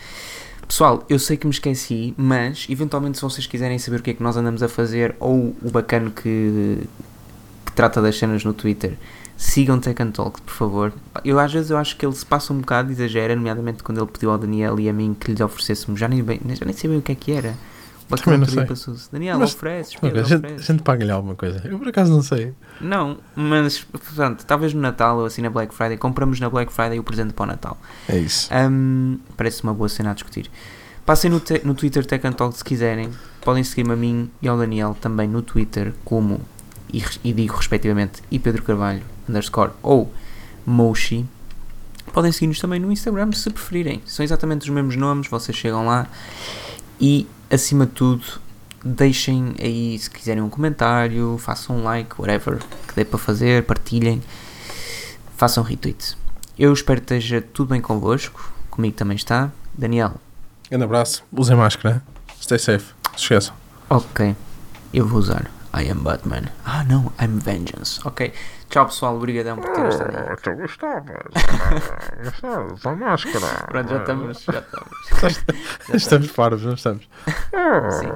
Pessoal, 0.68 1.06
eu 1.08 1.18
sei 1.18 1.38
que 1.38 1.48
me 1.48 1.54
esqueci, 1.54 2.14
mas 2.18 2.66
eventualmente 2.70 3.18
se 3.18 3.24
vocês 3.24 3.48
quiserem 3.48 3.80
saber 3.80 4.02
o 4.02 4.04
que 4.04 4.10
é 4.12 4.14
que 4.14 4.22
nós 4.22 4.36
andamos 4.36 4.62
a 4.62 4.68
fazer 4.68 5.16
ou 5.20 5.56
o 5.62 5.72
bacano 5.72 6.12
que 6.12 6.84
trata 7.78 8.02
das 8.02 8.18
cenas 8.18 8.44
no 8.44 8.54
Twitter, 8.54 8.98
sigam 9.38 9.80
Tech 9.80 10.02
and 10.02 10.12
Talk, 10.12 10.42
por 10.42 10.54
favor. 10.54 10.94
Eu 11.24 11.40
às 11.40 11.54
vezes 11.54 11.70
eu 11.70 11.78
acho 11.78 11.96
que 11.96 12.06
ele 12.06 12.16
se 12.16 12.26
passa 12.26 12.52
um 12.52 12.58
bocado, 12.60 12.92
exagera, 12.92 13.36
nomeadamente 13.36 13.84
quando 13.84 14.00
ele 14.00 14.08
pediu 14.12 14.32
ao 14.32 14.38
Daniel 14.38 14.80
e 14.80 14.90
a 14.90 14.94
mim 14.94 15.16
que 15.18 15.32
lhes 15.32 15.40
oferecêssemos, 15.40 16.00
já 16.00 16.08
nem, 16.08 16.24
bem, 16.24 16.42
já 16.56 16.66
nem 16.66 16.74
sei 16.74 16.90
bem 16.90 17.00
o 17.00 17.02
que 17.02 17.12
é 17.12 17.16
que 17.16 17.32
era. 17.32 17.54
Também 18.24 18.40
não 18.40 18.48
sei. 18.48 18.66
Daniel, 19.12 19.38
Mas- 19.38 19.54
ofereces, 19.54 19.96
Pedro, 19.96 20.22
a, 20.22 20.24
gente, 20.24 20.38
ofereces. 20.38 20.66
gente 20.66 20.82
paga-lhe 20.82 21.12
alguma 21.12 21.36
coisa. 21.36 21.62
Eu 21.66 21.78
por 21.78 21.90
acaso 21.90 22.12
não 22.12 22.22
sei. 22.24 22.54
Não, 22.82 23.18
mas 23.36 23.86
pronto, 24.16 24.46
talvez 24.46 24.74
no 24.74 24.80
Natal 24.82 25.18
ou 25.20 25.26
assim 25.26 25.42
na 25.42 25.50
Black 25.50 25.74
Friday, 25.76 25.98
compramos 25.98 26.40
na 26.40 26.50
Black 26.50 26.72
Friday 26.72 26.98
o 27.00 27.04
presente 27.04 27.34
para 27.34 27.44
o 27.44 27.48
Natal. 27.48 27.78
É 28.08 28.18
isso. 28.18 28.50
Hum, 28.72 29.20
parece 29.36 29.62
uma 29.62 29.74
boa 29.74 29.90
cena 29.90 30.12
a 30.12 30.14
discutir. 30.14 30.50
Passem 31.06 31.30
no, 31.30 31.40
te- 31.42 31.62
no 31.66 31.74
Twitter 31.76 32.06
Tech 32.06 32.26
and 32.26 32.32
Talk 32.32 32.58
se 32.58 32.64
quiserem. 32.64 33.10
podem 33.42 33.64
seguir-me 33.64 33.92
a 33.94 33.96
mim 33.96 34.30
e 34.42 34.48
ao 34.48 34.58
Daniel 34.58 34.96
também 35.00 35.28
no 35.28 35.42
Twitter 35.42 35.94
como, 36.06 36.40
e, 36.92 37.04
e 37.24 37.34
digo 37.34 37.56
respectivamente, 37.56 38.22
e 38.32 38.40
Pedro 38.40 38.64
Carvalho 38.64 39.04
underscore 39.28 39.72
ou 39.82 40.12
Moshi. 40.66 41.26
Podem 42.14 42.32
seguir-nos 42.32 42.60
também 42.60 42.80
no 42.80 42.92
Instagram 42.92 43.32
se 43.34 43.50
preferirem. 43.50 44.02
São 44.06 44.24
exatamente 44.24 44.64
os 44.64 44.70
mesmos 44.70 44.96
nomes, 44.96 45.28
vocês 45.28 45.56
chegam 45.58 45.86
lá 45.86 46.08
e 47.00 47.28
acima 47.50 47.86
de 47.86 47.92
tudo 47.92 48.24
deixem 48.84 49.56
aí 49.60 49.98
se 50.00 50.10
quiserem 50.10 50.42
um 50.42 50.50
comentário, 50.50 51.38
façam 51.38 51.78
um 51.78 51.84
like, 51.84 52.20
whatever 52.20 52.60
que 52.88 52.96
dê 52.96 53.04
para 53.04 53.20
fazer, 53.20 53.64
partilhem, 53.64 54.22
façam 55.36 55.64
retweet. 55.64 56.18
Eu 56.58 56.74
espero 56.74 57.02
que 57.02 57.14
esteja 57.14 57.42
tudo 57.42 57.70
bem 57.70 57.82
convosco, 57.82 58.54
comigo 58.70 58.96
também 58.96 59.16
está. 59.16 59.52
Daniel. 59.78 60.16
Grande 60.70 60.86
abraço, 60.86 61.24
usem 61.32 61.56
máscara, 61.56 62.02
stay 62.42 62.58
safe, 62.58 62.94
se 63.16 63.24
esqueçam. 63.24 63.54
Ok, 63.90 64.36
eu 64.94 65.06
vou 65.06 65.20
usar. 65.20 65.57
I 65.74 65.90
am 65.92 66.00
Batman. 66.04 66.44
Ah 66.66 66.84
não, 66.86 67.12
I'm 67.22 67.40
Vengeance. 67.40 68.00
Ok, 68.06 68.34
tchau 68.70 68.86
pessoal, 68.86 69.16
obrigadão 69.16 69.58
por 69.58 69.72
terem 69.74 69.90
estado 69.90 70.18
aí. 70.18 70.36
Tu 70.38 70.56
gostavas? 70.56 71.18
Gostavas 72.24 72.82
da 72.82 72.96
máscara? 72.96 73.48
Pronto, 73.68 73.90
já 73.94 74.00
estamos, 74.00 74.44
já 74.44 74.60
estamos. 74.60 75.46
Estamos 75.94 76.32
parvos, 76.32 76.64
não 76.64 76.74
estamos? 76.74 77.10
Sim. 78.00 78.08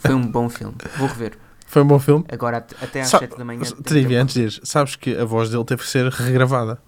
Foi 0.00 0.14
um 0.14 0.26
bom 0.26 0.48
filme. 0.48 0.74
Vou 0.98 1.08
rever. 1.08 1.38
Foi 1.66 1.82
um 1.82 1.86
bom 1.86 1.98
filme? 1.98 2.24
Agora 2.30 2.58
at- 2.58 2.74
até 2.82 3.00
às 3.00 3.08
Sa- 3.08 3.18
7 3.20 3.36
da 3.38 3.44
manhã. 3.44 3.62
Trivia, 3.84 4.22
antes 4.22 4.34
disso, 4.34 4.60
sabes 4.64 4.96
que 4.96 5.16
a 5.16 5.24
voz 5.24 5.50
dele 5.50 5.64
teve 5.64 5.82
que 5.82 5.88
ser 5.88 6.08
regravada. 6.10 6.78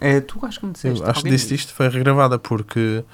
Eh, 0.00 0.20
tu 0.20 0.44
acho 0.46 0.58
que 0.60 0.66
me 0.66 0.72
disseste. 0.72 1.00
Eu 1.02 1.06
acho 1.10 1.22
que 1.22 1.28
disse 1.30 1.54
isto, 1.54 1.74
foi 1.74 1.88
regravada 1.88 2.38
porque 2.38 3.04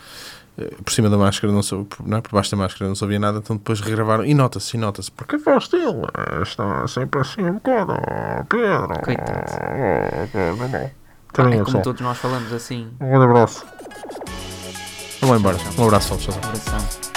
por 0.84 0.92
cima 0.92 1.10
da 1.10 1.18
máscara, 1.18 1.52
não 1.52 1.62
sou, 1.62 1.84
por, 1.84 2.06
não 2.06 2.18
é? 2.18 2.20
por 2.20 2.32
baixo 2.32 2.50
da 2.50 2.56
máscara 2.56 2.88
não 2.88 2.96
ouvia 3.00 3.18
nada, 3.18 3.38
então 3.38 3.56
depois 3.56 3.80
regravaram 3.80 4.24
e 4.24 4.32
nota-se, 4.34 4.76
e 4.76 4.80
nota-se. 4.80 5.10
Porque 5.10 5.36
a 5.36 5.38
voz 5.38 5.68
dele 5.68 6.02
está 6.42 6.86
sempre 6.88 7.20
assim 7.20 7.42
um 7.42 7.54
bocado, 7.54 7.92
oh, 7.92 8.44
Pedro. 8.44 9.00
Coitado. 9.02 9.52
Oh, 10.34 10.68
bom. 10.68 10.70
Ah, 10.74 10.90
Também 11.32 11.58
é 11.58 11.60
eu 11.60 11.64
como 11.64 11.82
todos 11.82 12.00
nós 12.00 12.16
falamos 12.18 12.52
assim. 12.52 12.88
Um 13.00 13.08
grande 13.08 13.24
abraço. 13.24 13.66
vamos 15.20 15.38
embora. 15.38 15.58
Um 15.78 15.84
abraço, 15.84 16.16
tchau. 16.16 16.32
tchau. 16.32 16.40
Abração. 16.42 17.15